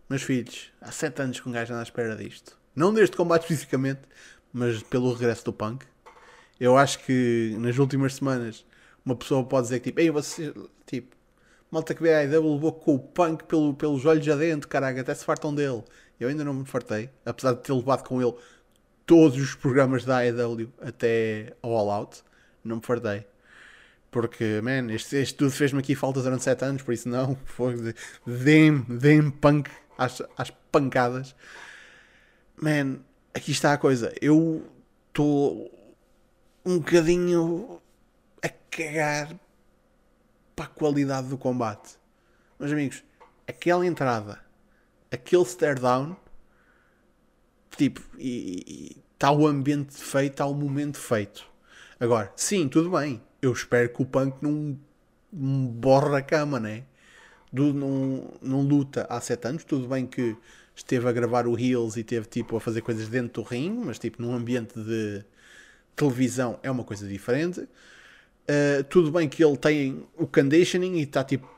Meus 0.08 0.22
filhos, 0.22 0.72
há 0.80 0.90
7 0.90 1.20
anos 1.20 1.38
que 1.38 1.46
um 1.46 1.52
gajo 1.52 1.74
anda 1.74 1.82
à 1.82 1.82
espera 1.82 2.16
disto. 2.16 2.56
Não 2.74 2.94
deste 2.94 3.14
combate 3.14 3.44
fisicamente, 3.46 4.00
mas 4.50 4.82
pelo 4.82 5.12
regresso 5.12 5.44
do 5.44 5.52
Punk. 5.52 5.84
Eu 6.58 6.74
acho 6.78 7.00
que 7.00 7.54
nas 7.58 7.76
últimas 7.76 8.14
semanas 8.14 8.64
uma 9.04 9.14
pessoa 9.14 9.44
pode 9.44 9.64
dizer 9.64 9.80
que 9.80 9.90
tipo, 9.90 10.00
ei, 10.00 10.10
você, 10.10 10.54
tipo, 10.86 11.14
malta 11.70 11.94
que 11.94 12.02
vê 12.02 12.14
a 12.14 12.20
AEW 12.20 12.54
levou 12.54 12.72
com 12.72 12.94
o 12.94 12.98
Punk 12.98 13.44
pelo, 13.44 13.74
pelos 13.74 14.06
olhos 14.06 14.26
adentro, 14.26 14.66
caraca, 14.66 14.98
até 14.98 15.14
se 15.14 15.26
fartam 15.26 15.54
dele. 15.54 15.84
Eu 16.18 16.30
ainda 16.30 16.42
não 16.42 16.54
me 16.54 16.64
fartei, 16.64 17.10
apesar 17.26 17.52
de 17.52 17.60
ter 17.60 17.74
levado 17.74 18.08
com 18.08 18.22
ele 18.22 18.34
todos 19.04 19.38
os 19.38 19.54
programas 19.54 20.06
da 20.06 20.20
AEW 20.20 20.72
até 20.80 21.54
ao 21.60 21.70
All 21.76 21.90
Out, 21.90 22.22
não 22.64 22.76
me 22.76 22.82
fartei. 22.82 23.26
Porque, 24.14 24.60
man, 24.62 24.92
este, 24.92 25.16
este 25.16 25.34
tudo 25.34 25.50
fez-me 25.50 25.80
aqui 25.80 25.96
falta 25.96 26.22
durante 26.22 26.44
7 26.44 26.64
anos, 26.64 26.82
por 26.82 26.94
isso 26.94 27.08
não, 27.08 27.34
foi 27.44 27.74
dê-me, 28.24 28.84
dê 28.84 29.20
punk 29.40 29.68
às, 29.98 30.22
às 30.38 30.50
pancadas. 30.70 31.34
Man, 32.54 33.00
aqui 33.34 33.50
está 33.50 33.72
a 33.72 33.76
coisa. 33.76 34.14
Eu 34.22 34.70
estou 35.08 35.68
um 36.64 36.78
bocadinho 36.78 37.82
a 38.40 38.48
cagar 38.70 39.34
para 40.54 40.66
a 40.66 40.68
qualidade 40.68 41.26
do 41.26 41.36
combate. 41.36 41.98
Meus 42.56 42.70
amigos, 42.70 43.02
aquela 43.48 43.84
entrada, 43.84 44.38
aquele 45.10 45.44
stare 45.44 45.80
down, 45.80 46.16
tipo, 47.76 48.00
e 48.16 48.96
está 49.14 49.32
o 49.32 49.44
ambiente 49.44 49.96
feito, 49.96 50.34
está 50.34 50.46
o 50.46 50.54
momento 50.54 50.98
feito. 50.98 51.44
Agora, 51.98 52.32
sim, 52.36 52.68
tudo 52.68 52.90
bem 52.90 53.20
eu 53.44 53.52
espero 53.52 53.88
que 53.88 54.02
o 54.02 54.06
Punk 54.06 54.36
não, 54.40 54.78
não 55.32 55.66
borra 55.66 56.18
a 56.18 56.22
cama, 56.22 56.58
né? 56.58 56.84
Do, 57.52 57.72
não, 57.72 58.32
não 58.42 58.62
luta 58.62 59.06
há 59.08 59.20
7 59.20 59.48
anos. 59.48 59.64
Tudo 59.64 59.86
bem 59.86 60.06
que 60.06 60.36
esteve 60.74 61.08
a 61.08 61.12
gravar 61.12 61.46
o 61.46 61.58
Heels 61.58 61.96
e 61.96 62.02
teve 62.02 62.26
tipo 62.26 62.56
a 62.56 62.60
fazer 62.60 62.80
coisas 62.80 63.08
dentro 63.08 63.42
do 63.42 63.48
ring, 63.48 63.70
mas 63.84 63.98
tipo 63.98 64.20
num 64.20 64.34
ambiente 64.34 64.78
de 64.80 65.24
televisão 65.94 66.58
é 66.62 66.70
uma 66.70 66.84
coisa 66.84 67.06
diferente. 67.06 67.60
Uh, 67.60 68.84
tudo 68.90 69.10
bem 69.10 69.28
que 69.28 69.42
ele 69.44 69.56
tem 69.56 70.06
o 70.16 70.26
conditioning 70.26 70.96
e 70.98 71.02
está 71.02 71.22
tipo 71.24 71.48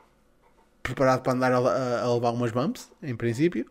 preparado 0.82 1.22
para 1.22 1.32
andar 1.32 1.52
a, 1.52 2.02
a, 2.02 2.14
levar 2.14 2.30
umas 2.30 2.52
bumps, 2.52 2.90
em 3.02 3.16
princípio, 3.16 3.66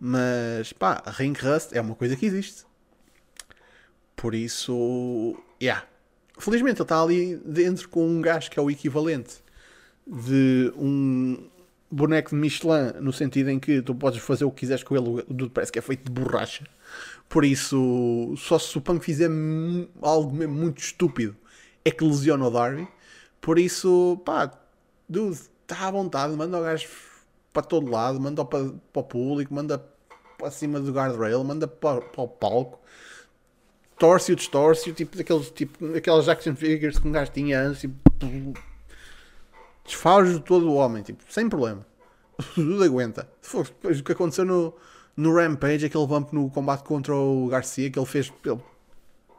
mas 0.00 0.72
pá, 0.72 1.02
ring 1.06 1.34
rust 1.34 1.72
é 1.74 1.80
uma 1.80 1.94
coisa 1.94 2.16
que 2.16 2.24
existe. 2.24 2.64
Por 4.14 4.34
isso, 4.34 5.36
yeah, 5.60 5.84
Felizmente 6.38 6.76
ele 6.76 6.82
está 6.82 7.02
ali 7.02 7.36
dentro 7.44 7.88
com 7.88 8.06
um 8.06 8.20
gajo 8.20 8.50
que 8.50 8.58
é 8.58 8.62
o 8.62 8.70
equivalente 8.70 9.42
de 10.06 10.72
um 10.76 11.48
boneco 11.90 12.30
de 12.30 12.36
Michelin, 12.36 12.92
no 13.00 13.12
sentido 13.12 13.50
em 13.50 13.58
que 13.58 13.80
tu 13.80 13.94
podes 13.94 14.20
fazer 14.20 14.44
o 14.44 14.50
que 14.50 14.60
quiseres 14.60 14.82
com 14.82 14.96
ele, 14.96 15.24
o 15.28 15.50
parece 15.50 15.72
que 15.72 15.78
é 15.78 15.82
feito 15.82 16.04
de 16.04 16.12
borracha. 16.12 16.64
Por 17.28 17.44
isso, 17.44 18.34
só 18.36 18.58
se 18.58 18.76
o 18.76 18.80
Punk 18.80 19.04
fizer 19.04 19.30
algo 20.02 20.34
mesmo 20.34 20.54
muito 20.54 20.78
estúpido, 20.78 21.36
é 21.84 21.90
que 21.90 22.04
lesiona 22.04 22.46
o 22.46 22.50
Darby. 22.50 22.86
Por 23.40 23.58
isso, 23.58 24.20
pá, 24.24 24.52
dude, 25.08 25.38
está 25.62 25.88
à 25.88 25.90
vontade, 25.90 26.36
manda 26.36 26.58
o 26.58 26.62
gajo 26.62 26.86
para 27.52 27.62
todo 27.62 27.90
lado, 27.90 28.20
manda 28.20 28.44
para, 28.44 28.72
para 28.92 29.00
o 29.00 29.04
público, 29.04 29.54
manda 29.54 29.78
para 30.38 30.50
cima 30.50 30.78
do 30.78 30.92
guardrail, 30.92 31.42
manda 31.42 31.66
para, 31.66 32.00
para 32.02 32.22
o 32.22 32.28
palco 32.28 32.80
torce-o, 33.98 34.36
distorce-o, 34.36 34.92
tipo 34.92 35.16
daqueles, 35.16 35.50
tipo, 35.50 35.86
daquelas 35.88 36.28
action 36.28 36.54
figures 36.54 36.98
que 36.98 37.08
um 37.08 37.12
gajo 37.12 37.30
tinha 37.32 37.60
antes, 37.60 37.80
tipo, 37.80 37.98
desfaz 39.84 40.38
todo 40.40 40.70
o 40.70 40.74
homem, 40.74 41.02
tipo, 41.02 41.22
sem 41.28 41.48
problema. 41.48 41.86
Tudo 42.54 42.84
aguenta. 42.84 43.28
Depois 43.42 44.00
o 44.00 44.04
que 44.04 44.12
aconteceu 44.12 44.44
no, 44.44 44.74
no 45.16 45.34
Rampage, 45.34 45.86
aquele 45.86 46.06
bump 46.06 46.32
no 46.32 46.50
combate 46.50 46.82
contra 46.84 47.14
o 47.14 47.48
Garcia, 47.48 47.90
que 47.90 47.98
ele 47.98 48.06
fez 48.06 48.28
pelo 48.30 48.62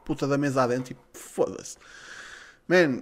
puta 0.04 0.26
da 0.26 0.38
mesa 0.38 0.63
adentro, 0.63 0.86
tipo, 0.86 1.02
foda-se. 1.13 1.78
Man, 2.67 3.02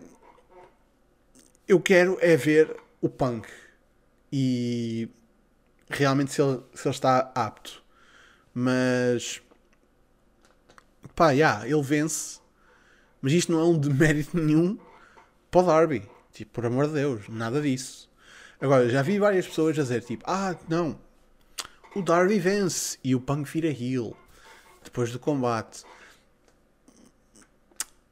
eu 1.67 1.79
quero 1.79 2.17
é 2.21 2.35
ver 2.35 2.75
o 3.01 3.09
Punk 3.09 3.47
e 4.31 5.07
realmente 5.89 6.31
se 6.31 6.41
ele, 6.41 6.61
se 6.73 6.87
ele 6.87 6.95
está 6.95 7.31
apto. 7.35 7.83
Mas 8.53 9.41
pá, 11.15 11.31
yeah, 11.31 11.65
ele 11.67 11.81
vence, 11.81 12.39
mas 13.21 13.33
isto 13.33 13.51
não 13.51 13.59
é 13.59 13.63
um 13.63 13.77
demérito 13.77 14.37
nenhum 14.37 14.77
para 15.49 15.61
o 15.61 15.65
Darby. 15.65 16.09
Tipo, 16.31 16.51
por 16.51 16.65
amor 16.65 16.87
de 16.87 16.95
Deus, 16.95 17.29
nada 17.29 17.61
disso. 17.61 18.09
Agora, 18.59 18.89
já 18.89 19.01
vi 19.01 19.17
várias 19.17 19.47
pessoas 19.47 19.79
a 19.79 19.83
dizer, 19.83 20.03
tipo, 20.03 20.23
ah, 20.27 20.55
não, 20.67 20.99
o 21.95 22.01
Darby 22.01 22.39
vence 22.39 22.99
e 23.03 23.15
o 23.15 23.21
Punk 23.21 23.49
vira 23.49 23.67
heel 23.67 24.15
depois 24.83 25.11
do 25.11 25.19
combate. 25.19 25.83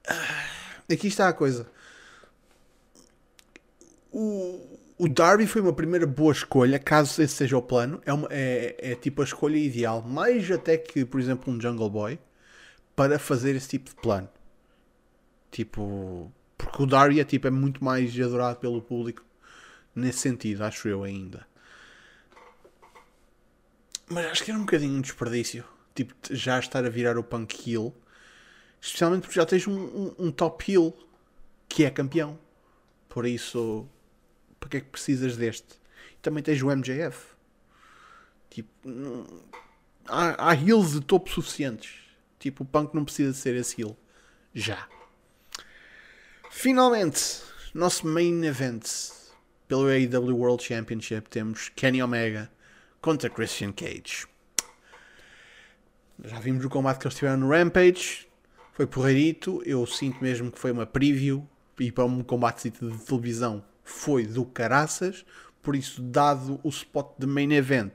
Ah, 0.07 0.45
aqui 0.91 1.07
está 1.07 1.27
a 1.27 1.33
coisa. 1.33 1.67
O, 4.11 4.79
o 4.97 5.09
Darby 5.09 5.47
foi 5.47 5.61
uma 5.61 5.73
primeira 5.73 6.05
boa 6.05 6.31
escolha, 6.31 6.79
caso 6.79 7.21
esse 7.21 7.33
seja 7.33 7.57
o 7.57 7.61
plano. 7.61 8.01
É, 8.05 8.13
uma, 8.13 8.27
é, 8.31 8.75
é 8.91 8.95
tipo 8.95 9.21
a 9.21 9.25
escolha 9.25 9.57
ideal, 9.57 10.01
mais 10.01 10.49
até 10.49 10.77
que, 10.77 11.03
por 11.03 11.19
exemplo, 11.19 11.53
um 11.53 11.59
Jungle 11.59 11.89
Boy 11.89 12.19
para 12.95 13.17
fazer 13.19 13.55
esse 13.55 13.69
tipo 13.69 13.89
de 13.89 13.95
plano. 13.95 14.29
Tipo, 15.51 16.31
porque 16.57 16.81
o 16.81 16.85
Daria 16.85 17.21
é, 17.21 17.25
tipo, 17.25 17.47
é 17.47 17.51
muito 17.51 17.83
mais 17.83 18.19
adorado 18.19 18.59
pelo 18.59 18.81
público 18.81 19.23
nesse 19.95 20.19
sentido, 20.19 20.63
acho 20.63 20.87
eu 20.87 21.03
ainda. 21.03 21.45
Mas 24.09 24.25
acho 24.27 24.43
que 24.43 24.51
era 24.51 24.59
um 24.59 24.65
bocadinho 24.65 24.97
um 24.97 25.01
desperdício. 25.01 25.63
Tipo, 25.95 26.13
já 26.31 26.59
estar 26.59 26.85
a 26.85 26.89
virar 26.89 27.17
o 27.17 27.23
Punk 27.23 27.69
Hill. 27.69 27.93
Especialmente 28.81 29.21
porque 29.21 29.35
já 29.35 29.45
tens 29.45 29.67
um, 29.67 29.73
um, 29.73 30.15
um 30.19 30.31
top 30.31 30.71
Hill 30.71 30.93
que 31.69 31.85
é 31.85 31.89
campeão. 31.89 32.37
Por 33.07 33.25
isso, 33.25 33.87
para 34.59 34.69
que 34.69 34.77
é 34.77 34.81
que 34.81 34.89
precisas 34.89 35.37
deste? 35.37 35.79
E 36.13 36.17
também 36.21 36.43
tens 36.43 36.61
o 36.61 36.67
MJF. 36.67 37.33
Tipo, 38.49 38.69
há, 40.07 40.49
há 40.49 40.55
heels 40.55 40.93
de 40.93 41.01
topo 41.01 41.29
suficientes. 41.29 42.02
Tipo, 42.43 42.63
o 42.63 42.65
Punk 42.65 42.93
não 42.93 43.05
precisa 43.05 43.31
ser 43.31 43.55
esse 43.55 43.81
heel. 43.81 43.97
Já. 44.53 44.85
Finalmente, 46.51 47.41
nosso 47.73 48.05
main 48.05 48.43
event 48.43 48.85
pelo 49.65 49.87
AEW 49.87 50.35
World 50.35 50.61
Championship 50.61 51.29
temos 51.29 51.69
Kenny 51.69 52.03
Omega 52.03 52.51
contra 52.99 53.29
Christian 53.29 53.71
Cage. 53.71 54.27
Já 56.21 56.37
vimos 56.41 56.65
o 56.65 56.69
combate 56.69 56.99
que 56.99 57.07
eles 57.07 57.17
tiveram 57.17 57.37
no 57.37 57.49
Rampage. 57.49 58.27
Foi 58.73 58.85
porreirito. 58.85 59.63
Eu 59.65 59.87
sinto 59.87 60.21
mesmo 60.21 60.51
que 60.51 60.59
foi 60.59 60.73
uma 60.73 60.85
preview. 60.85 61.47
E 61.79 61.93
para 61.93 62.03
um 62.03 62.21
combate 62.21 62.69
de 62.69 62.77
televisão 63.07 63.63
foi 63.85 64.27
do 64.27 64.43
caraças. 64.43 65.25
Por 65.61 65.77
isso, 65.77 66.01
dado 66.01 66.59
o 66.61 66.67
spot 66.67 67.07
de 67.17 67.25
main 67.25 67.53
event, 67.53 67.93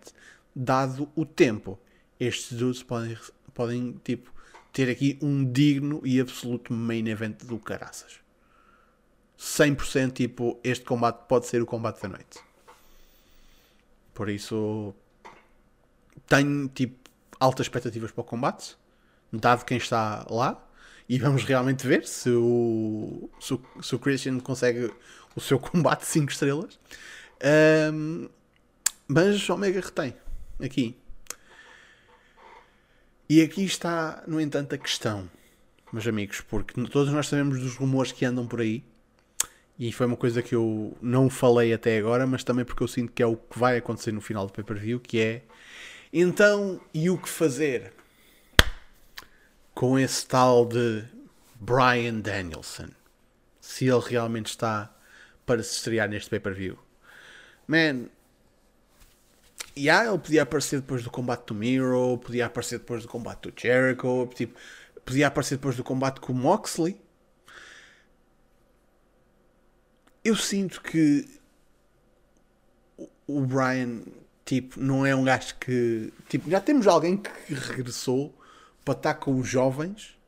dado 0.57 1.07
o 1.15 1.27
tempo, 1.27 1.79
estes 2.19 2.57
dudes 2.57 2.83
podem, 2.83 3.15
podem 3.53 4.01
tipo, 4.03 4.33
ter 4.79 4.89
aqui 4.89 5.19
um 5.21 5.45
digno 5.45 6.01
e 6.05 6.21
absoluto 6.21 6.73
main 6.73 7.09
event 7.09 7.43
do 7.43 7.59
caraças. 7.59 8.21
100% 9.37 10.13
tipo, 10.13 10.61
este 10.63 10.85
combate 10.85 11.27
pode 11.27 11.47
ser 11.47 11.61
o 11.61 11.67
combate 11.67 12.01
da 12.01 12.09
noite. 12.11 12.39
Por 14.15 14.29
isso, 14.29 14.95
tenho 16.29 16.69
tipo 16.69 16.97
altas 17.41 17.67
expectativas 17.67 18.13
para 18.13 18.21
o 18.21 18.25
combate, 18.25 18.77
dado 19.33 19.65
quem 19.65 19.79
está 19.79 20.25
lá. 20.31 20.65
E 21.09 21.19
vamos 21.19 21.43
realmente 21.43 21.85
ver 21.85 22.07
se 22.07 22.31
o, 22.31 23.29
se 23.41 23.55
o, 23.55 23.61
se 23.83 23.97
o 23.97 23.99
Christian 23.99 24.39
consegue 24.39 24.95
o 25.35 25.41
seu 25.41 25.59
combate 25.59 26.07
5 26.07 26.31
estrelas. 26.31 26.79
Um, 27.93 28.29
mas 29.09 29.51
Omega 29.51 29.81
retém 29.81 30.15
aqui. 30.63 30.97
E 33.29 33.43
aqui 33.43 33.65
está, 33.65 34.23
no 34.27 34.41
entanto, 34.41 34.75
a 34.75 34.79
questão, 34.79 35.29
meus 35.93 36.07
amigos, 36.07 36.41
porque 36.41 36.81
todos 36.87 37.13
nós 37.13 37.29
sabemos 37.29 37.61
dos 37.61 37.77
rumores 37.77 38.13
que 38.13 38.25
andam 38.25 38.47
por 38.47 38.61
aí, 38.61 38.83
e 39.79 39.93
foi 39.93 40.07
uma 40.07 40.17
coisa 40.17 40.43
que 40.43 40.55
eu 40.55 40.97
não 41.01 41.29
falei 41.31 41.73
até 41.73 41.99
agora, 41.99 42.27
mas 42.27 42.43
também 42.43 42.65
porque 42.65 42.83
eu 42.83 42.89
sinto 42.89 43.13
que 43.13 43.23
é 43.23 43.27
o 43.27 43.37
que 43.37 43.59
vai 43.59 43.77
acontecer 43.77 44.13
no 44.13 44.21
final 44.21 44.47
do 44.47 44.53
pay-per-view, 44.53 44.99
que 44.99 45.21
é 45.21 45.43
então, 46.13 46.81
e 46.93 47.11
o 47.11 47.19
que 47.19 47.29
fazer 47.29 47.93
com 49.75 49.99
esse 49.99 50.27
tal 50.27 50.65
de 50.65 51.05
Brian 51.61 52.21
Danielson? 52.21 52.89
se 53.69 53.87
ele 53.87 54.01
realmente 54.01 54.47
está 54.47 54.91
para 55.45 55.63
se 55.63 55.75
estrear 55.75 56.09
neste 56.09 56.31
pay-per-view. 56.31 56.79
Man, 57.67 58.07
yeah, 59.79 60.09
ele 60.09 60.19
podia 60.19 60.43
aparecer 60.43 60.81
depois 60.81 61.03
do 61.03 61.11
combate 61.11 61.47
do 61.47 61.55
Miro, 61.55 62.19
podia 62.19 62.47
aparecer 62.47 62.79
depois 62.79 63.03
do 63.03 63.09
combate 63.09 63.51
do 63.51 63.61
Jericho, 63.61 64.29
tipo, 64.35 64.59
podia 65.05 65.27
aparecer 65.29 65.57
depois 65.57 65.77
do 65.77 65.85
combate 65.85 66.21
com 66.21 66.33
o 66.33 66.37
Moxley. 66.37 67.01
Eu 70.25 70.37
sinto 70.37 70.83
que 70.83 71.27
o 73.27 73.41
Brian, 73.41 74.03
tipo, 74.45 74.81
não 74.81 75.07
é 75.07 75.15
um 75.15 75.25
gajo 75.25 75.55
que. 75.61 76.13
Tipo, 76.29 76.51
já 76.51 76.61
temos 76.61 76.87
alguém 76.87 77.17
que 77.17 77.55
regressou 77.55 78.35
para 78.85 78.95
estar 78.95 79.15
com 79.15 79.39
os 79.39 79.47
jovens. 79.47 80.19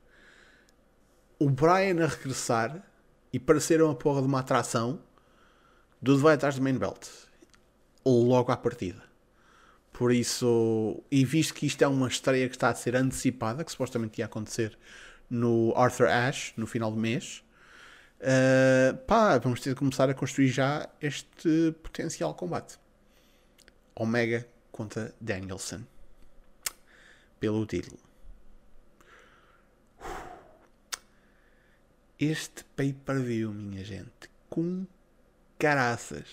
O 1.39 1.49
Brian 1.51 2.05
a 2.05 2.07
regressar 2.07 2.83
e 3.33 3.39
parecer 3.39 3.83
uma 3.83 3.95
porra 3.95 4.21
de 4.21 4.29
uma 4.29 4.41
atração, 4.41 5.01
tudo 6.05 6.19
vai 6.19 6.35
atrás 6.35 6.57
do 6.57 6.63
main 6.63 6.77
belt. 6.77 7.09
Logo 8.05 8.53
à 8.53 8.57
partida. 8.57 9.10
Por 10.01 10.13
isso, 10.13 11.05
e 11.11 11.27
visto 11.27 11.53
que 11.53 11.67
isto 11.67 11.83
é 11.83 11.87
uma 11.87 12.09
estreia 12.09 12.49
que 12.49 12.57
está 12.57 12.71
a 12.71 12.75
ser 12.75 12.97
antecipada, 12.97 13.63
que 13.63 13.71
supostamente 13.71 14.19
ia 14.19 14.25
acontecer 14.25 14.79
no 15.29 15.75
Arthur 15.77 16.07
Ashe 16.07 16.55
no 16.57 16.67
final 16.67 16.91
do 16.91 16.97
mês, 16.97 17.45
uh, 18.23 18.97
pá, 19.07 19.37
vamos 19.37 19.61
ter 19.61 19.69
de 19.69 19.77
começar 19.77 20.09
a 20.09 20.15
construir 20.15 20.49
já 20.49 20.89
este 21.03 21.75
potencial 21.83 22.33
combate. 22.33 22.79
Omega 23.95 24.49
contra 24.73 25.15
Danielson 25.21 25.83
pelo 27.39 27.67
título. 27.67 28.01
Este 32.19 32.65
pay-per-view, 32.75 33.53
minha 33.53 33.85
gente, 33.85 34.31
com 34.49 34.87
caraças. 35.59 36.27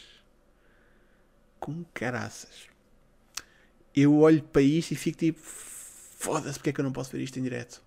Com 1.60 1.84
caraças. 1.94 2.77
Eu 4.00 4.20
olho 4.20 4.44
para 4.44 4.62
isto 4.62 4.92
e 4.92 4.96
fico 4.96 5.18
tipo, 5.18 5.40
foda-se, 5.42 6.60
porque 6.60 6.70
é 6.70 6.74
que 6.74 6.80
eu 6.80 6.84
não 6.84 6.92
posso 6.92 7.12
ver 7.12 7.24
isto 7.24 7.40
em 7.40 7.42
direto? 7.42 7.82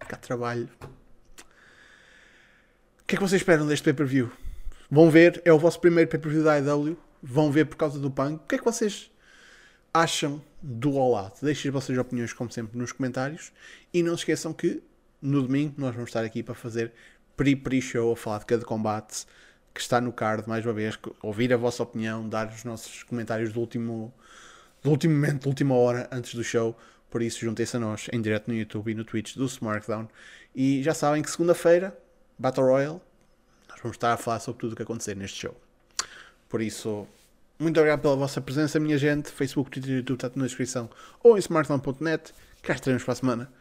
Cá 0.00 0.16
trabalho. 0.16 0.68
O 3.00 3.04
que 3.06 3.14
é 3.14 3.16
que 3.16 3.22
vocês 3.22 3.40
esperam 3.40 3.66
deste 3.68 3.84
pay-per-view? 3.84 4.32
Vão 4.90 5.08
ver, 5.08 5.40
é 5.44 5.52
o 5.52 5.58
vosso 5.60 5.80
primeiro 5.80 6.10
pay-per-view 6.10 6.42
da 6.42 6.58
IW 6.58 6.96
vão 7.22 7.52
ver 7.52 7.66
por 7.66 7.76
causa 7.76 8.00
do 8.00 8.10
punk. 8.10 8.42
O 8.42 8.46
que 8.46 8.56
é 8.56 8.58
que 8.58 8.64
vocês 8.64 9.10
acham 9.94 10.42
do 10.60 10.98
All 10.98 11.16
Out? 11.16 11.44
Deixem 11.44 11.68
as 11.68 11.72
vossas 11.72 11.96
opiniões, 11.96 12.32
como 12.32 12.50
sempre, 12.50 12.76
nos 12.76 12.90
comentários. 12.90 13.52
E 13.94 14.02
não 14.02 14.16
se 14.16 14.22
esqueçam 14.22 14.52
que 14.52 14.82
no 15.22 15.40
domingo 15.42 15.74
nós 15.78 15.94
vamos 15.94 16.10
estar 16.10 16.24
aqui 16.24 16.42
para 16.42 16.56
fazer 16.56 16.92
pre-pre-show 17.36 18.12
a 18.12 18.16
falar 18.16 18.38
de 18.38 18.46
cada 18.46 18.64
combate 18.64 19.24
que 19.72 19.80
está 19.80 20.00
no 20.00 20.12
card, 20.12 20.48
mais 20.48 20.66
uma 20.66 20.72
vez, 20.72 20.98
ouvir 21.22 21.52
a 21.52 21.56
vossa 21.56 21.82
opinião, 21.82 22.28
dar 22.28 22.48
os 22.48 22.64
nossos 22.64 23.04
comentários 23.04 23.52
do 23.52 23.60
último, 23.60 24.12
do 24.82 24.90
último 24.90 25.14
momento, 25.14 25.42
da 25.44 25.48
última 25.48 25.74
hora 25.74 26.08
antes 26.10 26.34
do 26.34 26.44
show. 26.44 26.76
Por 27.10 27.22
isso, 27.22 27.40
juntem-se 27.40 27.76
a 27.76 27.80
nós 27.80 28.08
em 28.12 28.20
direto 28.20 28.48
no 28.48 28.54
YouTube 28.54 28.92
e 28.92 28.94
no 28.94 29.04
Twitch 29.04 29.36
do 29.36 29.46
SmackDown. 29.46 30.08
E 30.54 30.82
já 30.82 30.94
sabem 30.94 31.22
que 31.22 31.30
segunda-feira, 31.30 31.96
Battle 32.38 32.66
Royale, 32.66 33.00
nós 33.68 33.80
vamos 33.82 33.96
estar 33.96 34.12
a 34.12 34.16
falar 34.16 34.40
sobre 34.40 34.60
tudo 34.60 34.72
o 34.72 34.76
que 34.76 34.82
acontecer 34.82 35.16
neste 35.16 35.40
show. 35.40 35.56
Por 36.48 36.60
isso, 36.60 37.06
muito 37.58 37.78
obrigado 37.78 38.00
pela 38.00 38.16
vossa 38.16 38.40
presença, 38.40 38.80
minha 38.80 38.96
gente. 38.96 39.30
Facebook, 39.30 39.70
Twitter 39.70 39.92
e 39.92 39.96
YouTube 39.96 40.16
está 40.16 40.30
na 40.34 40.46
descrição 40.46 40.88
ou 41.22 41.36
em 41.36 41.40
smartphone.net. 41.40 42.32
Cá 42.62 42.74
estaremos 42.74 43.04
para 43.04 43.12
a 43.12 43.16
semana 43.16 43.52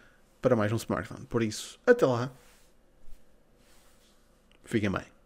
para 0.41 0.55
mais 0.55 0.71
um 0.71 0.77
smartphone. 0.77 1.25
Por 1.25 1.43
isso, 1.43 1.79
até 1.85 2.05
lá. 2.05 2.31
Fiquem 4.63 4.89
bem. 4.89 5.18